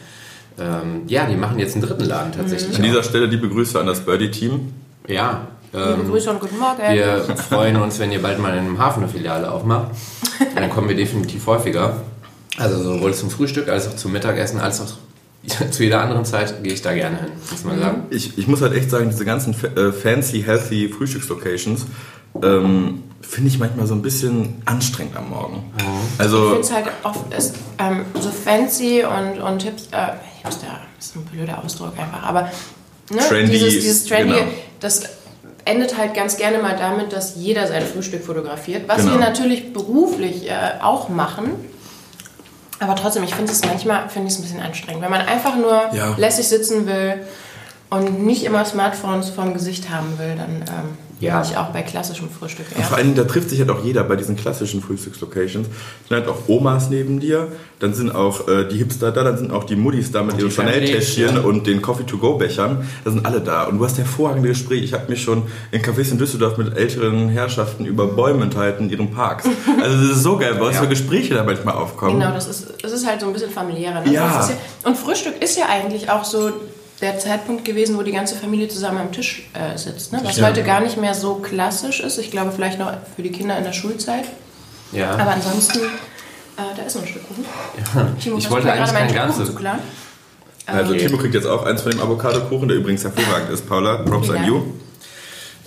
Ähm, 0.61 1.03
ja, 1.07 1.27
die 1.27 1.37
machen 1.37 1.59
jetzt 1.59 1.75
einen 1.75 1.85
dritten 1.85 2.05
Laden 2.05 2.33
tatsächlich. 2.33 2.77
An 2.77 2.83
dieser 2.83 3.03
Stelle 3.03 3.27
liebe 3.27 3.49
Grüße 3.49 3.79
an 3.79 3.87
das 3.87 4.01
Birdie-Team. 4.01 4.73
Ja. 5.07 5.47
Liebe 5.73 5.85
Ähm, 6.01 6.09
Grüße 6.11 6.31
und 6.31 6.41
guten 6.41 6.59
Morgen. 6.59 6.79
wir 6.79 7.37
freuen 7.37 7.77
uns, 7.77 7.99
wenn 7.99 8.11
ihr 8.11 8.23
bald 8.23 8.39
mal 8.39 8.53
in 8.55 8.61
einem 8.61 8.79
Hafen 8.79 9.03
eine 9.03 9.13
Filiale 9.13 9.51
aufmacht. 9.51 9.89
Dann 10.55 10.71
kommen 10.71 10.89
wir 10.89 10.97
definitiv 10.97 11.47
häufiger. 11.47 11.99
Also 12.57 12.83
sowohl 12.83 13.15
zum 13.15 13.31
Frühstück 13.31 13.69
als 13.69 13.87
auch 13.87 13.95
zum 13.95 14.13
Mittagessen 14.13 14.59
als 14.59 14.81
auch 14.81 14.87
zu 15.71 15.85
jeder 15.85 16.01
anderen 16.03 16.25
Zeit 16.25 16.63
gehe 16.65 16.73
ich 16.73 16.83
da 16.83 16.93
gerne 16.93 17.19
hin, 17.19 17.29
muss 17.51 17.65
man 17.65 17.79
sagen. 17.79 18.03
Ich, 18.11 18.37
ich 18.37 18.49
muss 18.49 18.61
halt 18.61 18.75
echt 18.75 18.91
sagen, 18.91 19.09
diese 19.11 19.25
ganzen 19.25 19.55
äh, 19.77 19.93
fancy, 19.93 20.43
healthy 20.43 20.89
Frühstückslocations 20.89 21.87
ähm, 22.43 23.03
finde 23.21 23.49
ich 23.49 23.59
manchmal 23.59 23.87
so 23.87 23.95
ein 23.95 24.03
bisschen 24.03 24.63
anstrengend 24.65 25.17
am 25.17 25.31
Morgen. 25.31 25.73
Ich 26.15 26.21
Also, 26.21 26.45
finde 26.49 26.61
es 26.61 26.73
halt 26.73 26.87
oft 27.03 27.33
ist, 27.35 27.55
ähm, 27.79 28.05
so 28.21 28.31
fancy 28.31 29.05
und, 29.05 29.41
und 29.43 29.63
Hips, 29.63 29.89
äh, 29.93 30.13
Hipster 30.43 30.81
ist 30.99 31.17
ein 31.17 31.25
blöder 31.25 31.63
Ausdruck 31.65 31.93
einfach, 31.99 32.23
aber 32.23 32.51
ne, 33.11 33.19
Trendy, 33.29 33.53
dieses, 33.53 33.75
dieses 33.75 34.05
Trendy, 34.07 34.35
genau. 34.35 34.47
das 34.81 35.03
endet 35.65 35.99
halt 35.99 36.15
ganz 36.15 36.37
gerne 36.39 36.59
mal 36.59 36.77
damit, 36.79 37.13
dass 37.13 37.35
jeder 37.37 37.67
sein 37.67 37.83
Frühstück 37.85 38.25
fotografiert, 38.25 38.89
was 38.89 38.99
Genau. 39.03 39.13
wir 39.13 39.19
natürlich 39.21 39.73
beruflich 39.75 40.49
äh, 40.49 40.55
auch 40.81 41.09
machen. 41.11 41.51
Aber 42.81 42.95
trotzdem, 42.95 43.25
ich 43.25 43.35
finde 43.35 43.51
es 43.53 43.63
manchmal 43.65 44.09
finde 44.09 44.29
ich 44.29 44.35
es 44.35 44.39
ein 44.39 44.43
bisschen 44.45 44.61
anstrengend, 44.61 45.03
wenn 45.03 45.11
man 45.11 45.23
einfach 45.23 45.57
nur 45.57 45.91
Ja. 45.93 46.15
lässig 46.17 46.47
sitzen 46.49 46.87
will 46.87 47.15
und 47.91 48.25
nicht 48.25 48.45
immer 48.45 48.65
Smartphones 48.65 49.29
vorm 49.31 49.53
Gesicht 49.53 49.91
haben 49.91 50.19
will, 50.19 50.37
dann 50.37 50.63
ähm, 50.63 50.99
Ja. 51.21 51.43
ich 51.43 51.57
auch 51.57 51.67
bei 51.71 51.83
klassischem 51.83 52.29
Frühstück 52.31 52.67
Und 52.77 52.85
vor 52.85 52.99
Dingen, 52.99 53.15
da 53.15 53.25
trifft 53.25 53.51
sich 53.51 53.59
halt 53.61 53.71
auch 53.71 53.85
jeder 53.85 54.05
bei 54.05 54.17
diesen 54.17 54.37
klassischen 54.37 54.81
Frühstückslocations. 54.83 55.67
Sind 56.09 56.17
halt 56.17 56.29
auch 56.29 56.49
Omas 56.49 56.91
neben 56.91 57.21
dir, 57.21 57.49
dann 57.81 57.95
sind 57.95 58.15
auch 58.15 58.47
äh, 58.49 58.65
die 58.69 58.77
Hipster 58.77 59.11
da, 59.13 59.25
dann 59.25 59.37
sind 59.39 59.53
auch 59.53 59.65
die 59.65 59.77
Muddis 59.77 60.13
da 60.13 60.23
mit 60.23 60.35
Und 60.35 60.41
ihren 60.41 60.51
Chanel-Täschchen 60.51 61.37
ja. 61.37 61.41
und 61.43 61.67
den 61.67 61.83
Coffee-to-go-Bechern. 61.83 62.87
Da 63.05 63.11
sind 63.11 63.25
alle 63.27 63.41
da. 63.41 63.65
Und 63.65 63.79
du 63.79 63.85
hast 63.85 63.99
hervorragende 63.99 64.49
Gespräche. 64.49 64.85
Ich 64.85 64.93
habe 64.93 65.09
mich 65.09 65.23
schon 65.23 65.43
in 65.71 65.83
Cafés 65.83 66.11
in 66.11 66.19
Düsseldorf 66.19 66.57
mit 66.57 66.77
älteren 66.77 67.29
Herrschaften 67.29 67.85
über 67.85 68.07
Bäume 68.07 68.43
unterhalten 68.45 68.85
in 68.85 68.91
ihren 68.91 69.11
Parks. 69.13 69.45
Also 69.81 69.97
das 70.09 70.17
ist 70.17 70.23
so 70.23 70.37
geil, 70.39 70.57
was 70.59 70.75
Ja. 70.75 70.83
für 70.83 70.89
Gespräche 70.89 71.35
da 71.35 71.45
manchmal 71.45 71.75
aufkommen. 71.75 72.19
Genau, 72.19 72.33
das 72.33 72.49
ist, 72.49 72.67
das 72.83 72.93
ist 72.93 73.07
halt 73.07 73.21
so 73.21 73.27
ein 73.29 73.33
bisschen 73.33 73.51
familiärer. 73.51 74.01
Ne? 74.03 74.13
Ja. 74.13 74.49
Und 74.85 74.97
Frühstück 74.97 75.41
ist 75.43 75.57
ja 75.57 75.67
eigentlich 75.69 76.11
auch 76.11 76.25
so 76.25 76.51
der 77.01 77.19
Zeitpunkt 77.19 77.65
gewesen, 77.65 77.97
wo 77.97 78.03
die 78.03 78.13
ganze 78.13 78.35
Familie 78.35 78.69
zusammen 78.69 78.99
am 78.99 79.13
Tisch 79.13 79.49
äh, 79.55 79.77
sitzt. 79.79 80.13
Ne? 80.13 80.21
Was 80.25 80.37
Ja. 80.39 80.49
heute 80.49 80.63
gar 80.65 80.81
nicht 80.81 80.97
mehr 80.97 81.15
so 81.15 81.37
klassisch 81.37 82.01
ist. 82.01 82.19
Ich 82.19 82.31
glaube, 82.31 82.51
vielleicht 82.53 82.79
noch 82.79 82.93
für 83.15 83.23
die 83.23 83.31
Kinder 83.31 83.57
in 83.57 83.65
der 83.65 83.73
Schulzeit. 83.73 84.25
Ja. 84.93 85.13
Aber 85.13 85.31
ansonsten, 85.33 85.79
äh, 85.79 86.63
da 86.77 86.83
ist 86.83 86.97
noch 86.97 87.03
ein 87.03 87.09
Stück 87.09 87.23
Kuchen. 87.29 87.45
Timo, 88.21 88.39
ich 88.39 88.51
wollte 88.51 88.73
eigentlich 88.73 88.85
gerade 88.87 88.93
meinen 88.95 89.07
kein 89.15 89.29
ganzes. 89.29 89.51
Also 90.67 90.93
Okay. 90.93 91.07
Timo 91.07 91.19
kriegt 91.19 91.35
jetzt 91.35 91.47
auch 91.47 91.65
eins 91.65 91.83
von 91.83 91.93
dem 91.93 92.01
Avocado-Kuchen, 92.01 92.69
der 92.69 92.77
übrigens 92.79 93.03
hervorragend 93.05 93.51
ist, 93.51 93.69
Paula. 93.69 93.99
Props 94.03 94.29
Ja. 94.29 94.35
an 94.35 94.45
you. 94.47 94.63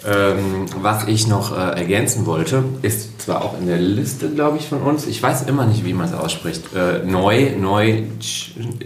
Ähm, 0.03 0.65
was 0.81 1.07
ich 1.07 1.27
noch 1.27 1.55
äh, 1.55 1.77
ergänzen 1.79 2.25
wollte, 2.25 2.63
ist 2.81 3.21
zwar 3.21 3.45
auch 3.45 3.57
in 3.59 3.67
der 3.67 3.77
Liste, 3.77 4.29
glaube 4.31 4.57
ich, 4.57 4.67
von 4.67 4.81
uns, 4.81 5.05
ich 5.05 5.21
weiß 5.21 5.43
immer 5.43 5.65
nicht, 5.67 5.85
wie 5.85 5.93
man 5.93 6.07
es 6.07 6.13
ausspricht, 6.13 6.73
äh, 6.75 7.05
neu, 7.05 7.51
neu, 7.55 8.01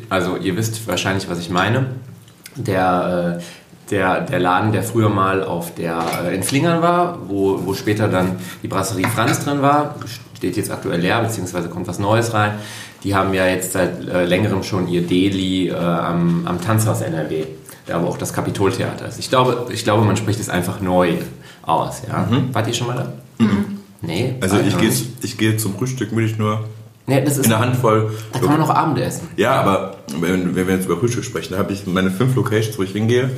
also 0.10 0.36
ihr 0.36 0.58
wisst 0.58 0.86
wahrscheinlich, 0.88 1.30
was 1.30 1.40
ich 1.40 1.50
meine. 1.50 1.86
Der, 2.56 3.40
äh, 3.40 3.92
der, 3.92 4.22
der 4.22 4.40
Laden, 4.40 4.72
der 4.72 4.84
früher 4.84 5.10
mal 5.10 5.44
auf 5.44 5.76
der, 5.76 6.04
äh, 6.26 6.36
in 6.36 6.44
Flingern 6.44 6.82
war, 6.82 7.20
wo, 7.28 7.66
wo 7.66 7.74
später 7.74 8.08
dann 8.08 8.38
die 8.64 8.68
Brasserie 8.68 9.08
Franz 9.08 9.44
drin 9.44 9.62
war, 9.62 9.96
steht 10.36 10.58
jetzt 10.58 10.72
aktuell 10.72 11.02
leer, 11.02 11.22
beziehungsweise 11.22 11.70
kommt 11.70 11.88
was 11.88 12.00
Neues 12.00 12.34
rein. 12.34 12.54
Die 13.04 13.14
haben 13.14 13.34
ja 13.34 13.46
jetzt 13.46 13.74
seit 13.74 14.08
äh, 14.08 14.26
längerem 14.26 14.64
schon 14.64 14.88
ihr 14.88 15.06
Deli 15.06 15.70
äh, 15.70 15.76
am, 15.76 16.48
am 16.48 16.60
Tanzhaus 16.62 17.02
NRW, 17.02 17.46
da 17.86 18.02
wo 18.02 18.08
auch 18.08 18.18
das 18.18 18.34
Kapitoltheater 18.34 19.08
ist. 19.08 19.20
Ich 19.20 19.30
glaube, 19.30 19.68
ich 19.72 19.84
glaube, 19.84 20.04
man 20.04 20.18
spricht 20.18 20.40
es 20.40 20.50
einfach 20.50 20.82
neu 20.82 21.14
aus. 21.62 22.02
Ja? 22.08 22.28
Wart 22.52 22.68
ihr 22.68 22.74
schon 22.74 22.88
mal 22.88 22.96
da? 22.96 23.46
Nee. 24.02 24.36
Also 24.42 24.60
ich 24.60 24.78
gehe 24.78 24.92
ich 25.22 25.38
gehe 25.38 25.58
zum 25.58 25.76
Frühstück, 25.76 26.16
will 26.16 26.26
ich 26.26 26.38
nur 26.38 26.66
Nee, 27.08 27.24
das 27.24 27.38
ist, 27.38 27.44
in 27.46 27.50
der 27.52 27.60
Handvoll. 27.60 28.12
da 28.34 28.40
kann 28.40 28.50
man 28.50 28.60
noch 28.60 28.70
Abend 28.72 28.98
essen. 29.00 29.28
Ja, 29.38 29.54
aber 29.62 29.98
wenn, 30.20 30.56
wenn 30.56 30.68
wir 30.68 30.76
jetzt 30.76 30.86
über 30.86 30.98
Frühstück 30.98 31.24
sprechen, 31.24 31.54
da 31.54 31.60
habe 31.60 31.72
ich 31.72 31.86
meine 31.86 32.10
fünf 32.10 32.36
Locations, 32.36 32.78
wo 32.80 32.84
ich 32.84 32.92
hingehe. 32.94 33.30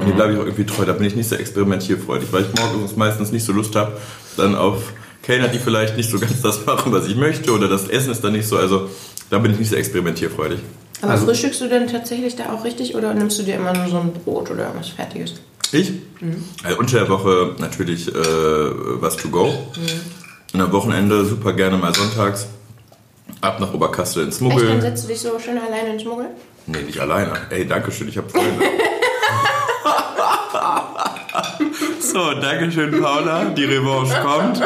Und 0.00 0.06
die 0.06 0.12
bleibe 0.12 0.32
ich 0.32 0.38
auch 0.38 0.44
irgendwie 0.44 0.64
treu. 0.64 0.84
Da 0.84 0.92
bin 0.92 1.04
ich 1.06 1.16
nicht 1.16 1.28
so 1.28 1.34
experimentierfreudig, 1.34 2.28
weil 2.32 2.42
ich 2.42 2.60
morgens 2.60 2.94
meistens 2.96 3.32
nicht 3.32 3.44
so 3.44 3.52
Lust 3.52 3.74
habe, 3.74 3.96
dann 4.36 4.54
auf 4.54 4.92
Kellner, 5.24 5.48
die 5.48 5.58
vielleicht 5.58 5.96
nicht 5.96 6.08
so 6.08 6.20
ganz 6.20 6.40
das 6.40 6.66
machen, 6.66 6.92
was 6.92 7.08
ich 7.08 7.16
möchte. 7.16 7.50
Oder 7.52 7.68
das 7.68 7.88
Essen 7.88 8.12
ist 8.12 8.22
dann 8.22 8.32
nicht 8.32 8.46
so. 8.46 8.56
Also 8.58 8.88
da 9.30 9.38
bin 9.38 9.50
ich 9.52 9.58
nicht 9.58 9.70
so 9.70 9.76
experimentierfrierfreudig. 9.76 10.60
Aber 11.02 11.10
Also- 11.12 11.26
frühstückst 11.26 11.60
du 11.62 11.68
denn 11.68 11.88
tatsächlich 11.88 12.36
da 12.36 12.52
auch 12.54 12.64
richtig 12.64 12.94
oder 12.94 13.12
nimmst 13.12 13.38
du 13.40 13.42
dir 13.42 13.56
immer 13.56 13.72
nur 13.72 13.88
so 13.88 13.98
ein 13.98 14.12
Brot 14.12 14.50
oder 14.52 14.66
irgendwas 14.66 14.90
Fertiges? 14.90 15.34
Ich? 15.72 15.92
Also 16.62 16.78
unter 16.78 17.00
der 17.00 17.08
Woche 17.08 17.56
natürlich 17.58 18.06
äh, 18.08 18.14
was 18.14 19.16
to 19.16 19.28
go. 19.30 19.52
Und 20.54 20.60
am 20.60 20.70
Wochenende 20.72 21.24
super 21.24 21.52
gerne 21.54 21.76
mal 21.76 21.92
sonntags 21.92 22.46
ab 23.40 23.60
nach 23.60 23.72
Oberkassel 23.72 24.24
ins 24.24 24.40
Echt, 24.40 24.50
dann 24.50 24.58
Muggel. 24.58 24.80
setzt 24.80 25.04
du 25.04 25.08
dich 25.08 25.20
so 25.20 25.38
schön 25.38 25.58
alleine 25.58 25.94
ins 25.94 26.04
Muggel? 26.04 26.26
Nee, 26.66 26.82
nicht 26.82 26.98
alleine. 26.98 27.32
Ey, 27.50 27.66
danke 27.66 27.92
schön, 27.92 28.08
ich 28.08 28.16
habe 28.18 28.28
Freunde. 28.28 28.50
so, 32.00 32.34
danke 32.40 32.72
schön, 32.72 33.00
Paula. 33.00 33.44
Die 33.46 33.64
Revanche 33.64 34.20
kommt. 34.22 34.62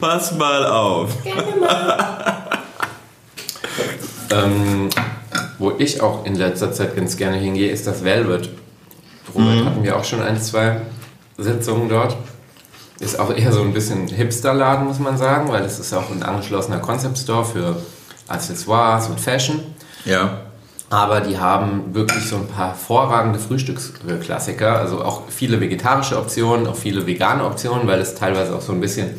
Pass 0.00 0.32
mal 0.36 0.66
auf. 0.66 1.10
Ähm, 4.30 4.88
wo 5.58 5.72
ich 5.78 6.00
auch 6.00 6.24
in 6.24 6.34
letzter 6.34 6.72
Zeit 6.72 6.96
ganz 6.96 7.16
gerne 7.16 7.36
hingehe, 7.36 7.70
ist 7.70 7.86
das 7.86 8.04
Velvet. 8.04 8.50
Robert 9.34 9.64
hatten 9.64 9.82
wir 9.82 9.96
auch 9.96 10.04
schon 10.04 10.22
ein, 10.22 10.40
zwei 10.40 10.80
Sitzungen 11.36 11.88
dort. 11.88 12.16
Ist 13.00 13.18
auch 13.18 13.34
eher 13.34 13.52
so 13.52 13.62
ein 13.62 13.72
bisschen 13.72 14.08
Hipsterladen, 14.08 14.86
muss 14.86 14.98
man 14.98 15.16
sagen, 15.16 15.50
weil 15.50 15.64
es 15.64 15.78
ist 15.78 15.92
auch 15.92 16.10
ein 16.10 16.22
angeschlossener 16.22 16.78
Concept 16.78 17.18
Store 17.18 17.44
für 17.44 17.76
Accessoires 18.26 19.08
und 19.08 19.20
Fashion. 19.20 19.60
Ja. 20.04 20.40
Aber 20.90 21.20
die 21.20 21.38
haben 21.38 21.94
wirklich 21.94 22.26
so 22.26 22.36
ein 22.36 22.48
paar 22.48 22.68
hervorragende 22.68 23.38
Frühstücksklassiker, 23.38 24.78
also 24.78 25.04
auch 25.04 25.22
viele 25.28 25.60
vegetarische 25.60 26.18
Optionen, 26.18 26.66
auch 26.66 26.76
viele 26.76 27.06
vegane 27.06 27.44
Optionen, 27.44 27.86
weil 27.86 28.00
es 28.00 28.14
teilweise 28.14 28.54
auch 28.56 28.62
so 28.62 28.72
ein 28.72 28.80
bisschen 28.80 29.10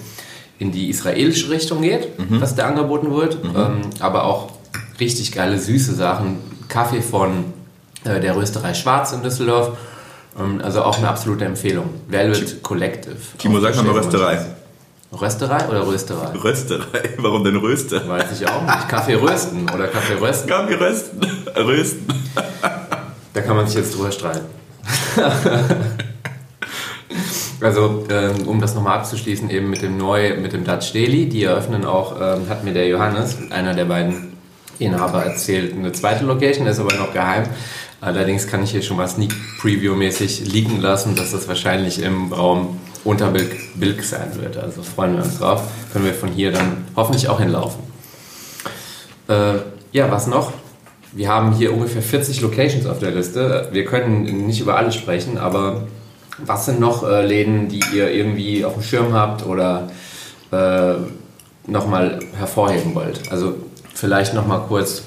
in 0.57 0.71
die 0.71 0.89
israelische 0.89 1.49
Richtung 1.49 1.81
geht, 1.81 2.09
was 2.17 2.55
da 2.55 2.67
angeboten 2.67 3.11
wird. 3.11 3.37
Ähm, 3.55 3.81
aber 3.99 4.25
auch 4.25 4.51
richtig 4.99 5.31
geile 5.31 5.57
süße 5.57 5.93
Sachen. 5.93 6.39
Kaffee 6.67 7.01
von 7.01 7.45
äh, 8.03 8.19
der 8.19 8.35
Rösterei 8.35 8.73
Schwarz 8.73 9.13
in 9.13 9.23
Düsseldorf. 9.23 9.77
Ähm, 10.37 10.61
also 10.63 10.83
auch 10.83 10.97
eine 10.97 11.07
absolute 11.07 11.45
Empfehlung. 11.45 11.89
Velvet 12.07 12.61
Collective. 12.61 13.17
Timo, 13.37 13.59
sag 13.59 13.75
mal 13.83 13.91
Rösterei. 13.91 14.39
Rösterei 15.11 15.67
oder 15.67 15.87
Rösterei? 15.87 16.37
Rösterei. 16.37 17.09
Warum 17.17 17.43
denn 17.43 17.55
Röster? 17.55 18.07
Weiß 18.07 18.39
ich 18.39 18.47
auch 18.47 18.61
nicht. 18.61 18.89
Kaffee 18.89 19.15
rösten 19.15 19.67
oder 19.69 19.87
Kaffee 19.87 20.19
rösten. 20.19 20.47
Kaffee 20.49 20.75
rösten. 20.75 21.19
Rösten. 21.55 22.07
Da 23.33 23.41
kann 23.41 23.55
man 23.55 23.65
sich 23.65 23.77
jetzt 23.77 23.95
drüber 23.95 24.11
streiten. 24.11 24.45
also, 27.61 28.05
ähm, 28.09 28.47
um 28.47 28.61
das 28.61 28.75
nochmal 28.75 28.99
abzuschließen, 28.99 29.49
eben 29.49 29.69
mit 29.69 29.81
dem 29.81 29.97
Neu, 29.97 30.37
mit 30.37 30.53
dem 30.53 30.63
Dutch 30.63 30.93
Daily, 30.93 31.27
die 31.27 31.43
eröffnen 31.43 31.85
auch, 31.85 32.15
ähm, 32.19 32.47
hat 32.47 32.63
mir 32.63 32.73
der 32.73 32.87
Johannes, 32.87 33.37
einer 33.49 33.73
der 33.73 33.85
beiden 33.85 34.33
Inhaber, 34.77 35.25
erzählt, 35.25 35.73
eine 35.73 35.91
zweite 35.91 36.23
Location, 36.23 36.67
ist 36.67 36.79
aber 36.79 36.93
noch 36.95 37.13
geheim. 37.13 37.45
Allerdings 38.01 38.47
kann 38.47 38.63
ich 38.63 38.71
hier 38.71 38.81
schon 38.81 38.97
mal 38.97 39.07
Sneak 39.07 39.33
Preview-mäßig 39.61 40.45
liegen 40.45 40.79
lassen, 40.79 41.15
dass 41.15 41.31
das 41.31 41.47
wahrscheinlich 41.47 42.01
im 42.01 42.31
Raum 42.31 42.79
Unterbilk 43.03 43.79
Bilk 43.79 44.03
sein 44.03 44.31
wird. 44.41 44.57
Also 44.57 44.83
freuen 44.83 45.17
wir 45.17 45.23
uns 45.23 45.39
drauf. 45.39 45.63
Können 45.91 46.05
wir 46.05 46.13
von 46.13 46.29
hier 46.29 46.51
dann 46.51 46.85
hoffentlich 46.95 47.27
auch 47.27 47.39
hinlaufen. 47.39 47.81
Äh, 49.27 49.55
ja, 49.91 50.11
was 50.11 50.27
noch? 50.27 50.53
Wir 51.11 51.29
haben 51.29 51.53
hier 51.53 51.73
ungefähr 51.73 52.01
40 52.01 52.41
Locations 52.41 52.85
auf 52.85 52.99
der 52.99 53.11
Liste. 53.11 53.69
Wir 53.71 53.85
können 53.85 54.45
nicht 54.45 54.61
über 54.61 54.77
alle 54.77 54.91
sprechen, 54.91 55.37
aber 55.37 55.87
was 56.37 56.65
sind 56.65 56.79
noch 56.79 57.03
äh, 57.03 57.25
Läden, 57.25 57.67
die 57.67 57.81
ihr 57.93 58.11
irgendwie 58.11 58.63
auf 58.63 58.73
dem 58.73 58.83
Schirm 58.83 59.13
habt 59.13 59.45
oder 59.45 59.89
äh, 60.51 60.93
nochmal 61.67 62.19
hervorheben 62.37 62.95
wollt? 62.95 63.31
Also 63.31 63.55
vielleicht 63.93 64.33
nochmal 64.33 64.61
kurz 64.67 65.03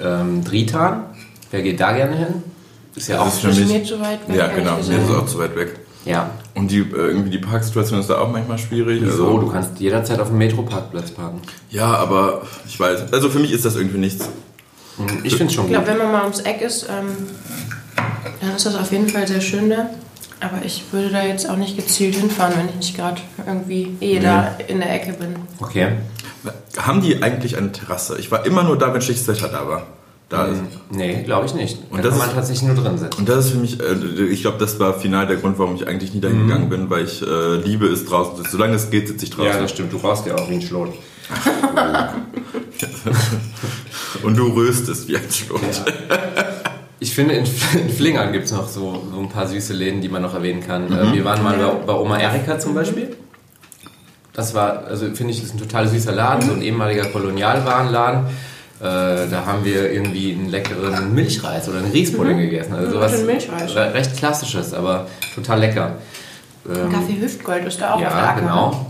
ähm, 0.00 0.44
Dritan. 0.44 1.04
Wer 1.50 1.62
geht 1.62 1.80
da 1.80 1.92
gerne 1.92 2.16
hin? 2.16 2.26
Ist 2.94 3.08
ja 3.08 3.16
Das 3.16 3.24
auch 3.24 3.28
ist 3.32 3.40
für 3.40 3.48
Ist 3.48 3.58
mich- 3.60 3.68
mir 3.68 3.84
zu 3.84 4.00
weit 4.00 4.28
weg, 4.28 4.36
Ja, 4.36 4.48
genau. 4.48 4.74
Mir 4.74 4.80
ist 4.80 4.88
es 5.08 5.14
auch 5.16 5.26
zu 5.26 5.38
weit 5.38 5.56
weg. 5.56 5.76
Ja. 6.04 6.30
Und 6.54 6.70
die, 6.70 6.78
äh, 6.80 6.84
irgendwie 6.94 7.30
die 7.30 7.38
Parksituation 7.38 8.00
ist 8.00 8.08
da 8.08 8.18
auch 8.18 8.30
manchmal 8.30 8.58
schwierig. 8.58 9.00
Wieso? 9.02 9.26
Also, 9.26 9.38
Du 9.40 9.48
kannst 9.52 9.78
jederzeit 9.78 10.20
auf 10.20 10.28
dem 10.28 10.38
Metroparkplatz 10.38 11.10
parken. 11.10 11.40
ja, 11.70 11.86
aber 11.94 12.42
ich 12.66 12.78
weiß. 12.78 13.12
Also 13.12 13.28
für 13.30 13.38
mich 13.38 13.52
ist 13.52 13.64
das 13.64 13.76
irgendwie 13.76 13.98
nichts. 13.98 14.28
Ich 15.22 15.36
finde 15.36 15.46
es 15.46 15.54
schon 15.54 15.66
Ich 15.66 15.70
gut. 15.74 15.84
glaube, 15.84 15.86
wenn 15.86 15.98
man 15.98 16.12
mal 16.12 16.22
ums 16.22 16.40
Eck 16.40 16.60
ist, 16.60 16.88
ähm, 16.88 17.06
dann 18.40 18.56
ist 18.56 18.66
das 18.66 18.74
auf 18.74 18.90
jeden 18.90 19.08
Fall 19.08 19.28
sehr 19.28 19.40
schön 19.40 19.70
da. 19.70 19.90
Aber 20.40 20.64
ich 20.64 20.84
würde 20.92 21.10
da 21.10 21.22
jetzt 21.24 21.48
auch 21.50 21.56
nicht 21.56 21.76
gezielt 21.76 22.14
hinfahren, 22.16 22.54
wenn 22.56 22.68
ich 22.68 22.74
nicht 22.76 22.96
gerade 22.96 23.20
irgendwie 23.46 23.96
eh 24.00 24.18
da 24.20 24.56
in 24.68 24.78
der 24.78 24.92
Ecke 24.94 25.12
bin. 25.12 25.34
Okay. 25.60 25.88
Haben 26.78 27.00
die 27.00 27.22
eigentlich 27.22 27.56
eine 27.56 27.72
Terrasse? 27.72 28.16
Ich 28.18 28.30
war 28.30 28.46
immer 28.46 28.62
nur 28.62 28.78
da, 28.78 28.94
wenn 28.94 29.02
Schichtwetter 29.02 29.48
da 29.48 29.66
war. 29.68 29.82
Da 30.28 30.44
ist. 30.44 30.60
Nee, 30.90 31.22
glaube 31.24 31.46
ich 31.46 31.54
nicht. 31.54 31.78
Und 31.90 31.98
da 31.98 32.02
das 32.02 32.10
kann 32.10 32.18
man 32.18 32.28
ist- 32.28 32.34
tatsächlich 32.34 32.68
nur 32.68 32.76
drin 32.76 32.98
sitzen. 32.98 33.18
Und 33.18 33.28
das 33.28 33.46
ist 33.46 33.52
für 33.52 33.58
mich, 33.58 33.80
äh, 33.80 34.24
ich 34.26 34.42
glaube, 34.42 34.58
das 34.58 34.78
war 34.78 34.98
final 35.00 35.26
der 35.26 35.36
Grund, 35.36 35.58
warum 35.58 35.74
ich 35.76 35.86
eigentlich 35.88 36.12
nie 36.12 36.20
dahin 36.20 36.46
gegangen 36.46 36.68
bin, 36.68 36.90
weil 36.90 37.04
ich 37.04 37.22
äh, 37.22 37.56
liebe 37.56 37.86
es 37.86 38.04
draußen. 38.04 38.44
Solange 38.50 38.74
es 38.74 38.90
geht, 38.90 39.08
sitze 39.08 39.24
ich 39.24 39.30
draußen. 39.30 39.50
Ja, 39.52 39.58
das 39.60 39.70
stimmt. 39.70 39.90
Du 39.92 39.98
brauchst 39.98 40.26
ja 40.26 40.34
auch 40.34 40.48
wie 40.50 40.54
ein 40.56 40.62
Schlot. 40.62 40.92
Und 44.22 44.36
du 44.36 44.48
röstest 44.48 45.08
wie 45.08 45.16
ein 45.16 45.30
Schlot. 45.30 45.60
Ich 47.00 47.14
finde, 47.14 47.34
in, 47.34 47.44
in 47.78 47.88
Flingern 47.90 48.32
gibt 48.32 48.46
es 48.46 48.52
noch 48.52 48.68
so, 48.68 49.02
so 49.12 49.20
ein 49.20 49.28
paar 49.28 49.46
süße 49.46 49.72
Läden, 49.72 50.00
die 50.00 50.08
man 50.08 50.22
noch 50.22 50.34
erwähnen 50.34 50.60
kann. 50.66 50.92
Äh, 50.92 51.12
Wir 51.14 51.24
waren 51.24 51.42
mal 51.42 51.56
bei, 51.56 51.70
bei 51.86 51.92
Oma 51.98 52.18
Erika 52.18 52.58
zum 52.58 52.74
Beispiel. 52.74 53.16
Das 54.32 54.54
war, 54.54 54.84
also 54.84 55.06
finde 55.14 55.32
ich, 55.32 55.40
das 55.40 55.48
ist 55.50 55.54
ein 55.54 55.58
total 55.58 55.88
süßer 55.88 56.12
Laden, 56.12 56.46
so 56.46 56.52
ein 56.52 56.62
ehemaliger 56.62 57.04
Kolonialwarenladen. 57.06 58.24
Äh, 58.80 59.28
da 59.28 59.44
haben 59.44 59.64
wir 59.64 59.90
irgendwie 59.92 60.32
einen 60.34 60.48
leckeren 60.50 61.12
Milchreis 61.14 61.68
oder 61.68 61.78
einen 61.78 61.90
Riespudding 61.90 62.38
gegessen. 62.38 62.74
Also 62.74 62.88
Mhm, 62.88 62.92
sowas 62.92 63.22
Milchreis. 63.22 63.74
re- 63.74 63.92
recht 63.94 64.16
klassisches, 64.16 64.72
aber 64.72 65.06
total 65.34 65.58
lecker. 65.60 65.96
Ähm, 66.68 66.92
Kaffee 66.92 67.20
Hüftgold 67.20 67.64
ist 67.64 67.80
da 67.80 67.90
auch 67.90 67.94
auf 67.94 68.00
der 68.02 68.10
ja, 68.10 68.28
Acker. 68.30 68.40
genau. 68.40 68.86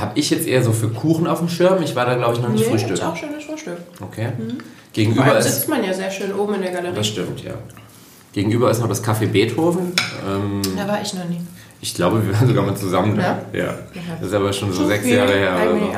Habe 0.00 0.12
ich 0.18 0.30
jetzt 0.30 0.46
eher 0.46 0.62
so 0.62 0.72
für 0.72 0.88
Kuchen 0.88 1.26
auf 1.26 1.38
dem 1.38 1.48
Schirm. 1.48 1.82
Ich 1.82 1.94
war 1.94 2.06
da, 2.06 2.14
glaube 2.14 2.34
ich, 2.34 2.40
noch 2.42 2.48
nicht 2.48 2.64
Nee, 2.64 2.70
frühstücken. 2.70 2.94
ist 2.94 3.02
auch 3.02 3.16
schönes 3.16 3.44
Frühstück. 3.44 3.76
Okay. 4.00 4.28
Vor 4.36 4.46
Gegenüber 4.94 5.24
allem 5.24 5.36
ist 5.38 5.54
sitzt 5.54 5.68
man 5.68 5.84
ja 5.84 5.92
sehr 5.92 6.10
schön 6.10 6.32
oben 6.34 6.54
in 6.54 6.62
der 6.62 6.72
Galerie. 6.72 6.94
das 6.94 7.06
stimmt, 7.06 7.42
ja. 7.44 7.52
Gegenüber 8.32 8.70
ist 8.70 8.80
noch 8.80 8.88
das 8.88 9.04
Café 9.04 9.26
Beethoven. 9.26 9.92
Ähm, 10.26 10.62
Da 10.76 10.88
war 10.88 11.02
ich 11.02 11.12
noch 11.14 11.24
nie. 11.28 11.40
Ich 11.82 11.94
glaube, 11.94 12.24
wir 12.24 12.32
waren 12.32 12.46
sogar 12.46 12.64
mal 12.64 12.76
zusammen 12.76 13.16
da. 13.16 13.42
Ja? 13.52 13.60
Ja. 13.60 13.74
Das 14.20 14.28
ist 14.28 14.34
aber 14.34 14.52
schon 14.52 14.72
so 14.72 14.86
sechs 14.86 15.04
Jahre 15.06 15.32
her. 15.32 15.56
Oder 15.60 15.80
so. 15.80 15.92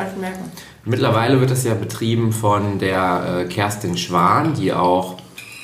Mittlerweile 0.87 1.40
wird 1.40 1.51
das 1.51 1.62
ja 1.64 1.75
betrieben 1.75 2.33
von 2.33 2.79
der 2.79 3.42
äh, 3.42 3.44
Kerstin 3.44 3.97
Schwan, 3.97 4.55
die 4.55 4.73
auch 4.73 5.18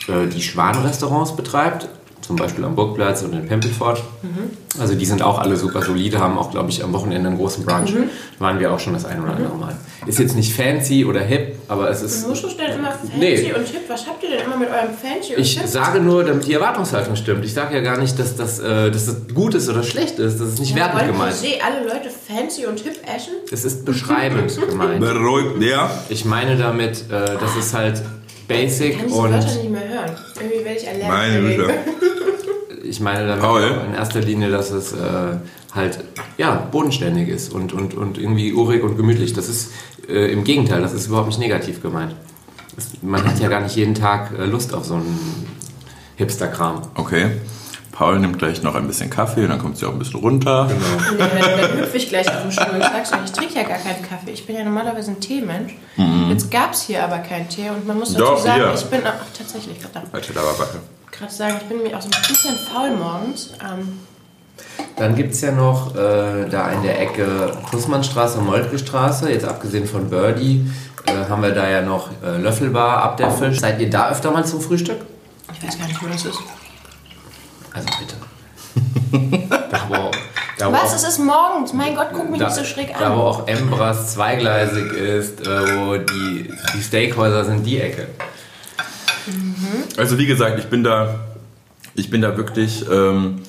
äh, 0.08 0.26
die 0.26 0.42
Schwan-Restaurants 0.42 1.34
betreibt. 1.36 1.88
Zum 2.20 2.36
Beispiel 2.36 2.64
am 2.64 2.76
Burgplatz 2.76 3.22
und 3.22 3.32
in 3.32 3.46
Pempelfort. 3.46 4.02
Mhm. 4.22 4.50
Also 4.78 4.94
die 4.94 5.06
sind 5.06 5.22
auch 5.22 5.38
alle 5.38 5.56
super 5.56 5.82
solide, 5.82 6.20
haben 6.20 6.38
auch, 6.38 6.50
glaube 6.50 6.68
ich, 6.68 6.84
am 6.84 6.92
Wochenende 6.92 7.28
einen 7.28 7.38
großen 7.38 7.64
Brunch. 7.64 7.94
Mhm. 7.94 8.10
Waren 8.38 8.60
wir 8.60 8.72
auch 8.72 8.78
schon 8.78 8.92
das 8.92 9.06
ein 9.06 9.22
oder 9.22 9.34
andere 9.34 9.56
Mal. 9.56 9.76
Ist 10.06 10.18
jetzt 10.18 10.36
nicht 10.36 10.54
fancy 10.54 11.06
oder 11.06 11.20
hip, 11.20 11.49
aber 11.70 11.88
es 11.88 12.02
ist... 12.02 12.24
Du 12.24 12.28
musst 12.30 12.42
denn 12.58 12.72
immer 12.78 12.90
fancy 12.90 13.16
Nee. 13.18 13.52
und 13.54 13.66
hip. 13.66 13.82
Was 13.88 14.06
habt 14.06 14.22
ihr 14.22 14.30
denn 14.30 14.40
immer 14.44 14.56
mit 14.56 14.68
eurem 14.68 14.90
fancy 15.00 15.34
und 15.36 15.40
Ich 15.40 15.58
hip? 15.58 15.68
sage 15.68 16.00
nur, 16.00 16.24
damit 16.24 16.46
die 16.46 16.52
Erwartungshaltung 16.54 17.14
stimmt. 17.16 17.44
Ich 17.44 17.54
sage 17.54 17.74
ja 17.76 17.80
gar 17.80 17.96
nicht, 17.98 18.18
dass 18.18 18.34
das, 18.36 18.58
äh, 18.58 18.90
dass 18.90 19.06
das 19.06 19.16
gut 19.34 19.54
ist 19.54 19.68
oder 19.68 19.82
schlecht 19.82 20.18
ist. 20.18 20.40
Das 20.40 20.48
ist 20.48 20.58
nicht 20.58 20.74
wertend 20.74 20.94
Wollen 20.96 21.06
per 21.06 21.12
gemeint. 21.12 21.34
se 21.36 21.46
alle 21.64 21.82
Leute 21.84 22.10
fancy 22.10 22.66
und 22.66 22.80
hip 22.80 22.96
essen? 23.04 23.34
Es 23.52 23.64
ist 23.64 23.84
beschreibend 23.84 24.52
gemeint. 24.68 25.00
Beruhigt, 25.00 25.62
ja. 25.62 25.90
Ich 26.08 26.24
meine 26.24 26.56
damit, 26.56 27.04
äh, 27.10 27.36
das 27.40 27.56
ist 27.56 27.72
halt 27.72 28.02
Ich 28.28 28.46
basic 28.48 28.98
kann 28.98 29.06
diese 29.06 29.18
und 29.20 29.32
Wörter 29.32 29.46
nicht 29.54 29.70
mehr 29.70 29.88
hören. 29.88 30.16
Irgendwie 30.40 30.64
werde 30.64 30.78
ich 30.80 30.88
allergisch. 30.88 31.08
Meine. 31.08 31.40
Güte. 31.56 31.74
ich 32.82 33.00
meine 33.00 33.26
damit 33.28 33.42
Paul? 33.42 33.62
auch 33.62 33.84
in 33.86 33.94
erster 33.94 34.20
Linie, 34.20 34.50
dass 34.50 34.70
es 34.72 34.92
äh, 34.92 34.96
halt 35.74 36.04
ja, 36.36 36.54
bodenständig 36.70 37.28
ist 37.28 37.52
und, 37.52 37.72
und, 37.72 37.94
und 37.94 38.18
irgendwie 38.18 38.52
urig 38.52 38.82
und 38.82 38.96
gemütlich. 38.96 39.32
Das 39.32 39.48
ist 39.48 39.72
äh, 40.08 40.32
im 40.32 40.44
Gegenteil, 40.44 40.80
das 40.80 40.92
ist 40.92 41.06
überhaupt 41.06 41.28
nicht 41.28 41.38
negativ 41.38 41.82
gemeint. 41.82 42.14
Das, 42.76 42.88
man 43.02 43.24
hat 43.24 43.38
ja 43.40 43.48
gar 43.48 43.60
nicht 43.60 43.76
jeden 43.76 43.94
Tag 43.94 44.32
äh, 44.38 44.44
Lust 44.44 44.74
auf 44.74 44.84
so 44.84 44.94
einen 44.94 45.46
Hipster-Kram. 46.16 46.82
Okay. 46.94 47.32
Paul 47.92 48.18
nimmt 48.18 48.38
gleich 48.38 48.62
noch 48.62 48.76
ein 48.76 48.86
bisschen 48.86 49.10
Kaffee, 49.10 49.46
dann 49.46 49.58
kommt 49.58 49.76
sie 49.76 49.84
auch 49.84 49.92
ein 49.92 49.98
bisschen 49.98 50.20
runter. 50.20 50.70
Nee, 50.70 51.18
dann, 51.18 51.60
dann 51.60 51.78
hüpfe 51.80 51.98
ich 51.98 52.08
gleich 52.08 52.26
auf 52.28 52.42
den 52.42 52.50
Stuhl 52.50 52.74
und 52.74 52.82
sag's 52.82 53.12
euch, 53.12 53.24
ich 53.26 53.32
trinke 53.32 53.54
ja 53.56 53.62
gar 53.62 53.76
keinen 53.76 54.02
Kaffee. 54.02 54.30
Ich 54.30 54.46
bin 54.46 54.56
ja 54.56 54.64
normalerweise 54.64 55.10
ein 55.10 55.20
Teemensch. 55.20 55.74
Jetzt 56.30 56.50
gab's 56.50 56.82
hier 56.82 57.04
aber 57.04 57.18
keinen 57.18 57.48
Tee 57.50 57.68
und 57.68 57.86
man 57.86 57.98
muss 57.98 58.14
dazu 58.14 58.24
Doch, 58.24 58.38
sagen, 58.38 58.62
hier. 58.62 58.74
ich 58.74 58.84
bin 58.86 59.00
ach, 59.04 59.26
tatsächlich 59.36 59.78
verdammt. 59.78 60.06
Alter, 60.12 60.34
Wacke. 60.34 60.78
Gerade 61.10 61.32
sagen, 61.32 61.56
ich 61.60 61.68
bin 61.68 61.82
mir 61.82 61.94
auch 61.94 62.00
so 62.00 62.08
ein 62.08 62.22
bisschen 62.26 62.54
faul 62.56 62.96
morgens. 62.96 63.50
Ähm, 63.60 63.98
Dann 64.96 65.14
gibt 65.14 65.32
es 65.32 65.40
ja 65.40 65.52
noch 65.52 65.94
äh, 65.94 66.46
da 66.50 66.70
in 66.72 66.82
der 66.82 67.00
Ecke 67.00 67.52
Kussmannstraße 67.70 68.38
und 68.38 68.46
Moltke-Straße, 68.46 69.30
jetzt 69.30 69.46
abgesehen 69.46 69.86
von 69.86 70.10
Birdie, 70.10 70.70
äh, 71.06 71.28
haben 71.28 71.42
wir 71.42 71.52
da 71.52 71.68
ja 71.68 71.80
noch 71.82 72.08
äh, 72.22 72.36
Löffelbar, 72.38 73.02
ab 73.02 73.16
der 73.16 73.30
Fisch. 73.30 73.60
Seid 73.60 73.80
ihr 73.80 73.88
da 73.88 74.10
öfter 74.10 74.30
mal 74.30 74.44
zum 74.44 74.60
Frühstück? 74.60 74.98
ich 75.52 75.66
weiß 75.66 75.78
gar 75.78 75.86
nicht, 75.86 76.02
wo 76.02 76.06
das 76.06 76.24
ist. 76.24 76.38
Also 77.72 77.88
bitte. 77.98 79.48
da, 79.70 79.80
wo, 79.88 80.10
da, 80.58 80.68
wo 80.68 80.72
Was? 80.72 80.90
auch, 80.90 80.96
Es 80.96 81.04
ist 81.04 81.18
morgens. 81.18 81.72
Mein 81.72 81.94
Gott, 81.94 82.08
guck 82.12 82.30
mich 82.30 82.38
da, 82.38 82.46
nicht 82.46 82.56
so 82.56 82.64
schräg 82.64 82.92
da 82.98 83.10
wo 83.16 83.20
an. 83.22 83.26
auch 83.26 83.48
Embras 83.48 84.14
zweigleisig 84.14 84.92
ist, 84.92 85.46
äh, 85.46 85.46
wo 85.78 85.96
die, 85.96 86.52
die 86.74 86.82
Steakhäuser 86.82 87.44
sind, 87.44 87.64
die 87.64 87.80
Ecke. 87.80 88.08
Also 89.96 90.18
wie 90.18 90.26
gesagt, 90.26 90.58
ich 90.58 90.66
bin 90.66 90.82
da, 90.82 91.20
ich 91.94 92.10
bin 92.10 92.20
da 92.20 92.36
wirklich, 92.36 92.84
ähm, 92.90 93.42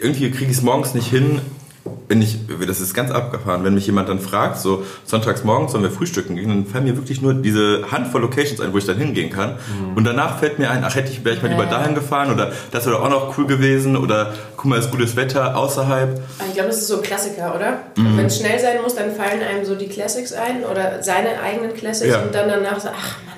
irgendwie 0.00 0.30
kriege 0.30 0.50
ich 0.50 0.56
es 0.58 0.62
morgens 0.62 0.94
nicht 0.94 1.08
hin, 1.08 1.40
wenn 2.08 2.20
ich, 2.20 2.38
das 2.66 2.80
ist 2.80 2.94
ganz 2.94 3.12
abgefahren, 3.12 3.62
wenn 3.62 3.74
mich 3.74 3.86
jemand 3.86 4.08
dann 4.08 4.18
fragt, 4.18 4.58
so 4.58 4.84
sonntags 5.04 5.44
morgens 5.44 5.70
sollen 5.70 5.84
wir 5.84 5.90
frühstücken 5.92 6.34
gehen, 6.34 6.48
dann 6.48 6.66
fallen 6.66 6.82
mir 6.84 6.96
wirklich 6.96 7.22
nur 7.22 7.32
diese 7.34 7.84
Handvoll 7.92 8.22
Locations 8.22 8.60
ein, 8.60 8.72
wo 8.72 8.78
ich 8.78 8.86
dann 8.86 8.96
hingehen 8.98 9.30
kann. 9.30 9.54
Und 9.94 10.02
danach 10.04 10.40
fällt 10.40 10.58
mir 10.58 10.68
ein, 10.70 10.82
ach 10.84 10.96
hätte 10.96 11.12
ich 11.12 11.24
wäre 11.24 11.36
ich 11.36 11.42
mal 11.42 11.48
lieber 11.48 11.64
Ja. 11.64 11.70
dahin 11.70 11.94
gefahren 11.94 12.32
oder 12.32 12.52
das 12.72 12.86
wäre 12.86 13.00
auch 13.00 13.08
noch 13.08 13.38
cool 13.38 13.46
gewesen 13.46 13.96
oder 13.96 14.34
guck 14.56 14.66
mal, 14.66 14.78
ist 14.80 14.90
gutes 14.90 15.14
Wetter 15.14 15.56
außerhalb. 15.56 16.20
Ich 16.48 16.54
glaube, 16.54 16.68
das 16.70 16.78
ist 16.78 16.88
so 16.88 16.96
ein 16.96 17.02
Klassiker, 17.02 17.54
oder? 17.54 17.78
Mhm. 17.96 18.16
Wenn 18.18 18.26
es 18.26 18.38
schnell 18.40 18.58
sein 18.58 18.82
muss, 18.82 18.96
dann 18.96 19.12
fallen 19.14 19.40
einem 19.42 19.64
so 19.64 19.76
die 19.76 19.86
Classics 19.88 20.32
ein 20.32 20.64
oder 20.64 21.02
seine 21.04 21.40
eigenen 21.40 21.72
Classics 21.72 22.12
Ja. 22.12 22.22
und 22.22 22.34
dann 22.34 22.48
danach 22.48 22.80
so, 22.80 22.88
ach 22.88 23.18
Mann. 23.26 23.35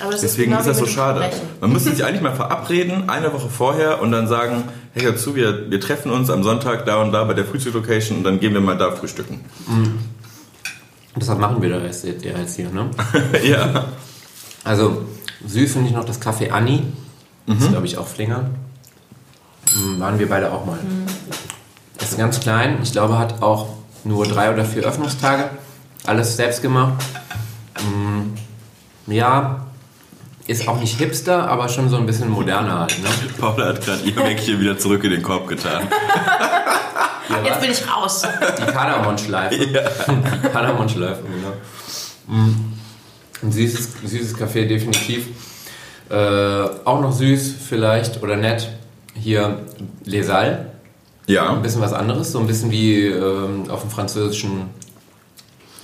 Aber 0.00 0.12
das 0.12 0.22
Deswegen 0.22 0.50
genau 0.50 0.60
ist 0.60 0.66
das 0.66 0.78
so 0.78 0.86
schade. 0.86 1.20
Verbrechen. 1.20 1.46
Man 1.60 1.72
müsste 1.72 1.90
sich 1.90 2.04
eigentlich 2.04 2.22
mal 2.22 2.34
verabreden, 2.34 3.08
eine 3.08 3.32
Woche 3.32 3.48
vorher 3.50 4.00
und 4.00 4.12
dann 4.12 4.26
sagen, 4.28 4.64
hey, 4.94 5.02
hör 5.02 5.16
zu, 5.16 5.34
wir, 5.36 5.70
wir 5.70 5.80
treffen 5.80 6.10
uns 6.10 6.30
am 6.30 6.42
Sonntag 6.42 6.86
da 6.86 7.02
und 7.02 7.12
da 7.12 7.24
bei 7.24 7.34
der 7.34 7.44
Frühstückslocation 7.44 8.18
und 8.18 8.24
dann 8.24 8.40
gehen 8.40 8.54
wir 8.54 8.60
mal 8.60 8.76
da 8.78 8.90
frühstücken. 8.92 9.40
Deshalb 11.16 11.38
machen 11.38 11.60
wir 11.60 11.68
da 11.70 11.78
jetzt, 11.84 12.04
ja 12.04 12.12
jetzt 12.38 12.56
hier, 12.56 12.70
ne? 12.70 12.90
ja. 13.44 13.86
Also 14.64 15.02
süß 15.46 15.72
finde 15.72 15.88
ich 15.90 15.94
noch 15.94 16.04
das 16.04 16.20
Café 16.20 16.50
Anni. 16.50 16.82
Das 17.46 17.58
ist, 17.58 17.70
glaube 17.70 17.86
ich, 17.86 17.98
auch 17.98 18.06
Flinger. 18.06 18.50
Hm, 19.74 19.98
Waren 20.00 20.18
wir 20.18 20.28
beide 20.28 20.52
auch 20.52 20.64
mal. 20.64 20.78
Das 21.98 22.12
ist 22.12 22.18
ganz 22.18 22.40
klein. 22.40 22.78
Ich 22.82 22.92
glaube, 22.92 23.18
hat 23.18 23.42
auch 23.42 23.68
nur 24.04 24.24
drei 24.26 24.52
oder 24.52 24.64
vier 24.64 24.82
Öffnungstage. 24.84 25.50
Alles 26.06 26.36
selbst 26.36 26.62
gemacht. 26.62 26.94
Hm, 27.78 28.34
Ja, 29.06 29.59
ist 30.50 30.66
auch 30.66 30.80
nicht 30.80 30.98
hipster, 30.98 31.48
aber 31.48 31.68
schon 31.68 31.88
so 31.88 31.96
ein 31.96 32.06
bisschen 32.06 32.28
moderner 32.28 32.80
halt. 32.80 32.98
Ne? 33.02 33.08
Paula 33.38 33.66
hat 33.68 33.84
gerade 33.84 34.02
ihr 34.02 34.14
Päckchen 34.14 34.60
wieder 34.60 34.76
zurück 34.76 35.04
in 35.04 35.10
den 35.12 35.22
Korb 35.22 35.46
getan. 35.46 35.88
Hier 37.28 37.44
Jetzt 37.44 37.60
bin 37.60 37.70
ich 37.70 37.88
raus. 37.88 38.22
Die 38.58 38.72
Kardamom-Schleife. 38.72 39.54
Die 39.66 40.48
Kardamom-Schleife, 40.48 41.22
genau. 41.22 41.52
Mm. 42.26 42.72
Ein 43.42 43.52
süßes, 43.52 43.88
süßes 44.04 44.36
Café, 44.36 44.66
definitiv. 44.66 45.28
Äh, 46.10 46.14
auch 46.84 47.00
noch 47.00 47.12
süß, 47.12 47.54
vielleicht, 47.68 48.20
oder 48.22 48.36
nett. 48.36 48.68
Hier 49.14 49.60
Les 50.04 50.26
Salles. 50.26 50.58
Ein 50.58 50.66
Ja. 51.32 51.52
bisschen 51.54 51.80
was 51.80 51.92
anderes, 51.92 52.32
so 52.32 52.40
ein 52.40 52.48
bisschen 52.48 52.72
wie 52.72 53.06
ähm, 53.06 53.70
auf 53.70 53.82
dem 53.82 53.90
französischen 53.90 54.70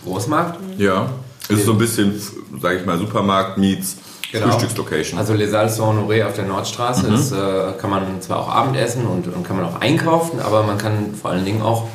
Großmarkt. 0.05 0.59
Ja. 0.79 1.09
Ist 1.49 1.65
so 1.65 1.73
ein 1.73 1.79
bisschen, 1.79 2.21
sag 2.61 2.81
ich 2.81 2.85
mal, 2.85 2.99
Supermarkt 2.99 3.57
meets 3.59 3.99
Genau. 4.33 4.51
Frühstückslocation. 4.51 5.19
Also 5.19 5.35
Les 5.35 5.51
Salles 5.51 5.77
Saint-Honoré 5.77 6.25
auf 6.27 6.35
der 6.35 6.45
Nordstraße. 6.47 7.09
Das 7.09 7.33
äh, 7.33 7.73
kann 7.81 7.91
man 7.91 8.21
zwar 8.21 8.41
auch 8.41 8.49
Abendessen 8.49 9.07
und, 9.07 9.27
und 9.33 9.47
kann 9.47 9.57
man 9.57 9.67
auch 9.67 9.81
einkaufen, 9.81 10.41
aber 10.41 10.63
man 10.65 10.79
kann 10.79 11.15
vor 11.15 11.31
allen 11.31 11.45
Dingen 11.45 11.63
auch 11.63 11.87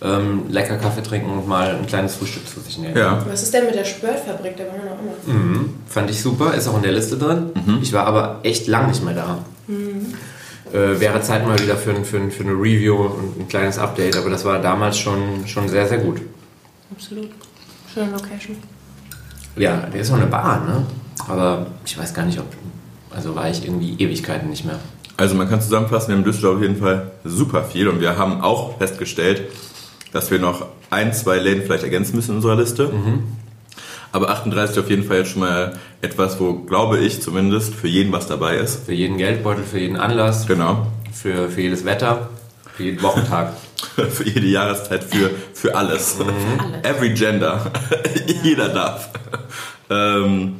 ähm, 0.00 0.44
lecker 0.48 0.76
Kaffee 0.76 1.02
trinken 1.02 1.30
und 1.30 1.46
mal 1.48 1.76
ein 1.76 1.86
kleines 1.86 2.16
Frühstück 2.16 2.48
zu 2.48 2.60
sich 2.60 2.78
nehmen. 2.78 2.96
ja. 2.96 3.24
Was 3.28 3.42
ist 3.42 3.54
denn 3.54 3.66
mit 3.66 3.74
der 3.74 3.84
Spörtfabrik? 3.84 4.56
Da 4.56 4.64
waren 4.64 4.80
wir 4.82 4.90
noch 4.90 5.34
immer. 5.34 5.38
Mhm. 5.38 5.74
Fand 5.86 6.10
ich 6.10 6.20
super, 6.20 6.54
ist 6.54 6.68
auch 6.68 6.76
in 6.76 6.82
der 6.82 6.92
Liste 6.92 7.16
drin. 7.16 7.50
Ich 7.82 7.92
war 7.92 8.06
aber 8.06 8.40
echt 8.42 8.66
lang 8.66 8.88
nicht 8.88 9.04
mehr 9.04 9.14
da. 9.14 9.38
Äh, 10.72 11.00
wäre 11.00 11.20
Zeit 11.20 11.46
mal 11.46 11.58
wieder 11.58 11.76
für, 11.76 11.94
für, 12.04 12.30
für 12.30 12.42
eine 12.44 12.52
Review 12.52 12.96
und 12.96 13.40
ein 13.40 13.48
kleines 13.48 13.78
Update, 13.78 14.16
aber 14.16 14.30
das 14.30 14.44
war 14.44 14.58
damals 14.60 14.98
schon, 14.98 15.46
schon 15.46 15.68
sehr, 15.68 15.86
sehr 15.86 15.98
gut. 15.98 16.20
Absolut. 16.90 17.28
Schöne 17.92 18.10
Location. 18.12 18.56
Ja, 19.56 19.76
der 19.92 20.00
ist 20.00 20.10
noch 20.10 20.16
eine 20.16 20.26
Bar, 20.26 20.64
ne? 20.64 20.86
Aber 21.28 21.66
ich 21.84 21.96
weiß 21.98 22.14
gar 22.14 22.24
nicht, 22.24 22.38
ob. 22.38 22.46
Also 23.14 23.34
war 23.34 23.50
ich 23.50 23.64
irgendwie 23.64 23.94
Ewigkeiten 24.02 24.48
nicht 24.48 24.64
mehr. 24.64 24.78
Also 25.18 25.34
man 25.34 25.48
kann 25.48 25.60
zusammenfassen, 25.60 26.08
wir 26.08 26.14
haben 26.14 26.20
in 26.22 26.24
Düsseldorf 26.24 26.56
auf 26.56 26.62
jeden 26.62 26.76
Fall 26.76 27.10
super 27.24 27.64
viel 27.64 27.86
und 27.88 28.00
wir 28.00 28.16
haben 28.16 28.40
auch 28.40 28.78
festgestellt, 28.78 29.42
dass 30.12 30.30
wir 30.30 30.38
noch 30.38 30.66
ein, 30.90 31.12
zwei 31.12 31.38
Läden 31.38 31.62
vielleicht 31.62 31.84
ergänzen 31.84 32.16
müssen 32.16 32.30
in 32.30 32.36
unserer 32.36 32.56
Liste. 32.56 32.90
Aber 34.12 34.30
38 34.30 34.78
auf 34.78 34.88
jeden 34.90 35.04
Fall 35.04 35.18
jetzt 35.18 35.30
schon 35.30 35.40
mal 35.40 35.78
etwas, 36.00 36.40
wo, 36.40 36.54
glaube 36.54 36.98
ich 36.98 37.20
zumindest, 37.22 37.74
für 37.74 37.88
jeden 37.88 38.12
was 38.12 38.26
dabei 38.26 38.56
ist. 38.56 38.86
Für 38.86 38.94
jeden 38.94 39.18
Geldbeutel, 39.18 39.64
für 39.64 39.78
jeden 39.78 39.96
Anlass, 39.96 40.46
Genau. 40.46 40.86
für, 41.12 41.48
für 41.50 41.60
jedes 41.60 41.84
Wetter, 41.84 42.28
für 42.74 42.84
jeden 42.84 43.02
Wochentag. 43.02 43.52
für 44.10 44.24
jede 44.24 44.46
Jahreszeit, 44.46 45.04
für, 45.04 45.30
für 45.54 45.74
alles. 45.74 46.16
Alles. 46.20 46.84
Every 46.84 47.12
gender. 47.14 47.70
Jeder 48.42 48.68
darf. 48.70 49.10
Ähm, 49.90 50.56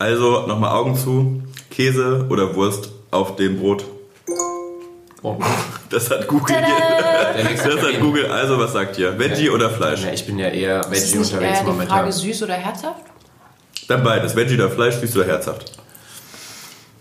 also 0.00 0.46
nochmal 0.46 0.70
Augen 0.74 0.96
zu. 0.96 1.42
Käse 1.70 2.26
oder 2.28 2.54
Wurst 2.56 2.90
auf 3.10 3.36
dem 3.36 3.58
Brot. 3.60 3.84
Oh. 5.22 5.36
Das 5.90 6.10
hat 6.10 6.26
Google. 6.26 6.56
Tada! 6.56 7.32
Der 7.34 7.44
nächste 7.44 7.68
Das 7.68 7.82
hat. 7.82 8.00
Google. 8.00 8.30
Also 8.30 8.58
was 8.58 8.72
sagt 8.72 8.96
ihr? 8.98 9.18
Veggie 9.18 9.50
oder 9.50 9.68
Fleisch? 9.70 10.02
Ja, 10.02 10.12
ich 10.12 10.26
bin 10.26 10.38
ja 10.38 10.48
eher 10.48 10.80
Ist 10.80 10.90
Veggie 10.90 11.18
nicht 11.18 11.32
unterwegs 11.32 11.58
eher 11.58 11.64
die 11.64 11.70
momentan. 11.70 11.98
Frage 11.98 12.12
süß 12.12 12.42
oder 12.42 12.54
herzhaft? 12.54 13.04
Dann 13.88 14.02
beides. 14.02 14.34
Veggie 14.34 14.54
oder 14.54 14.70
Fleisch, 14.70 14.94
süß 14.96 15.16
oder 15.16 15.26
herzhaft? 15.26 15.72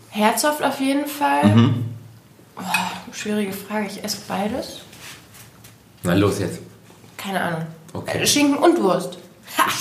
Herzhaft 0.09 0.63
auf 0.63 0.79
jeden 0.79 1.07
Fall. 1.07 1.45
Mhm. 1.45 1.85
Oh, 2.57 2.61
schwierige 3.13 3.53
Frage. 3.53 3.87
Ich 3.87 4.03
esse 4.03 4.17
beides. 4.27 4.79
Na 6.03 6.13
los 6.13 6.39
jetzt. 6.39 6.59
Keine 7.15 7.39
Ahnung. 7.41 7.65
Okay. 7.93 8.25
Schinken 8.27 8.57
und 8.57 8.81
Wurst. 8.81 9.17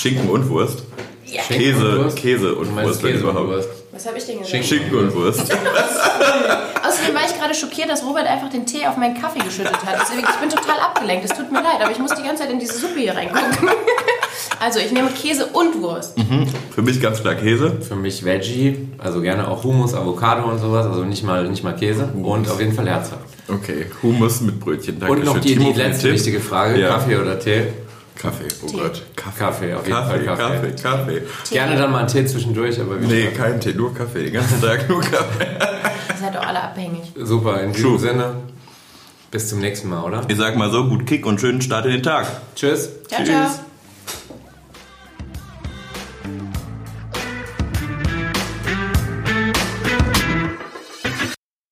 Schinken 0.01 0.29
und 0.31 0.49
Wurst. 0.49 0.85
Ja. 1.31 1.43
Käse, 1.43 1.99
und 1.99 2.05
Wurst? 2.05 2.17
Käse 2.17 2.55
und 2.55 2.75
Wurst, 2.77 3.03
wenn 3.03 3.13
Käse 3.13 3.25
und 3.25 3.31
überhaupt. 3.31 3.51
Wurst. 3.51 3.69
Was 3.93 4.07
habe 4.07 4.19
ich 4.19 4.25
denn 4.25 4.39
gesagt? 4.41 4.65
Schinken. 4.65 4.99
Und 4.99 5.15
Wurst. 5.15 5.41
Außerdem 5.41 7.15
war 7.15 7.23
ich 7.27 7.39
gerade 7.39 7.55
schockiert, 7.55 7.91
dass 7.91 8.05
Robert 8.05 8.27
einfach 8.27 8.49
den 8.49 8.65
Tee 8.65 8.87
auf 8.87 8.97
meinen 8.97 9.21
Kaffee 9.21 9.41
geschüttet 9.41 9.85
hat. 9.85 9.97
Deswegen, 10.01 10.27
ich 10.27 10.37
bin 10.37 10.49
total 10.49 10.79
abgelenkt. 10.81 11.25
Es 11.25 11.37
tut 11.37 11.51
mir 11.53 11.63
leid, 11.63 11.81
aber 11.81 11.91
ich 11.91 11.99
muss 11.99 12.15
die 12.15 12.23
ganze 12.23 12.45
Zeit 12.45 12.53
in 12.53 12.59
diese 12.59 12.79
Suppe 12.79 13.01
hier 13.01 13.15
reingucken. 13.15 13.69
Also, 14.61 14.81
ich 14.81 14.91
nehme 14.91 15.11
Käse 15.11 15.47
und 15.47 15.81
Wurst. 15.83 16.15
Für 16.75 16.83
mich 16.83 17.01
ganz 17.01 17.21
klar 17.21 17.35
Käse. 17.35 17.77
Für 17.81 17.95
mich 17.95 18.25
Veggie, 18.25 18.89
also 18.99 19.21
gerne 19.21 19.47
auch 19.47 19.63
Hummus, 19.63 19.95
Avocado 19.95 20.49
und 20.49 20.59
sowas, 20.59 20.87
also 20.87 21.05
nicht 21.05 21.23
mal, 21.23 21.49
nicht 21.49 21.63
mal 21.63 21.77
Käse. 21.77 22.09
Und 22.21 22.49
auf 22.51 22.59
jeden 22.59 22.73
Fall 22.73 22.89
herzhaft. 22.89 23.21
Okay, 23.49 23.87
Hummus 24.03 24.41
mit 24.41 24.59
Brötchen. 24.59 24.99
Danke 24.99 25.15
Und 25.15 25.25
noch 25.25 25.39
die, 25.39 25.57
die 25.57 25.73
letzte 25.73 26.13
wichtige 26.13 26.41
Frage: 26.41 26.81
Ja. 26.81 26.89
Kaffee 26.89 27.17
oder 27.17 27.39
Tee? 27.39 27.69
Kaffee, 28.19 28.49
oh 28.63 28.67
Tee. 28.67 28.77
Gott. 28.77 29.03
Kaffee. 29.17 29.39
Kaffee, 29.39 29.75
auf 29.75 29.87
jeden 29.87 29.97
Kaffee, 29.97 30.25
Fall 30.25 30.37
Kaffee. 30.37 30.73
Kaffee, 30.83 30.83
Kaffee. 31.21 31.23
Gerne 31.55 31.77
dann 31.77 31.93
mal 31.93 31.99
einen 32.01 32.09
Tee 32.09 32.27
zwischendurch, 32.27 32.81
aber 32.81 33.01
wie 33.01 33.07
Nee, 33.07 33.21
gesagt, 33.31 33.37
kein 33.39 33.61
Tee, 33.61 33.75
nur 33.75 33.95
Kaffee. 33.95 34.25
Den 34.25 34.33
ganzen 34.35 34.61
Tag 34.61 34.89
nur 34.89 35.01
Kaffee. 35.01 35.45
Ihr 36.11 36.17
seid 36.17 36.35
doch 36.35 36.43
alle 36.47 36.63
abhängig. 36.63 37.13
Super, 37.17 37.63
in 37.63 37.73
diesem 37.73 37.91
True. 37.91 37.99
Sinne, 38.01 38.35
bis 39.31 39.49
zum 39.49 39.61
nächsten 39.61 39.89
Mal, 39.89 40.03
oder? 40.03 40.23
Ich 40.29 40.37
sag 40.37 40.57
mal 40.57 40.71
so, 40.71 40.89
gut 40.89 41.07
Kick 41.07 41.25
und 41.27 41.41
schönen 41.41 41.61
Start 41.63 41.87
in 41.87 41.93
den 41.93 42.03
Tag. 42.03 42.27
Tschüss. 42.57 42.89
Ciao, 43.09 43.21
Tschüss. 43.21 43.29
ciao. 43.29 43.68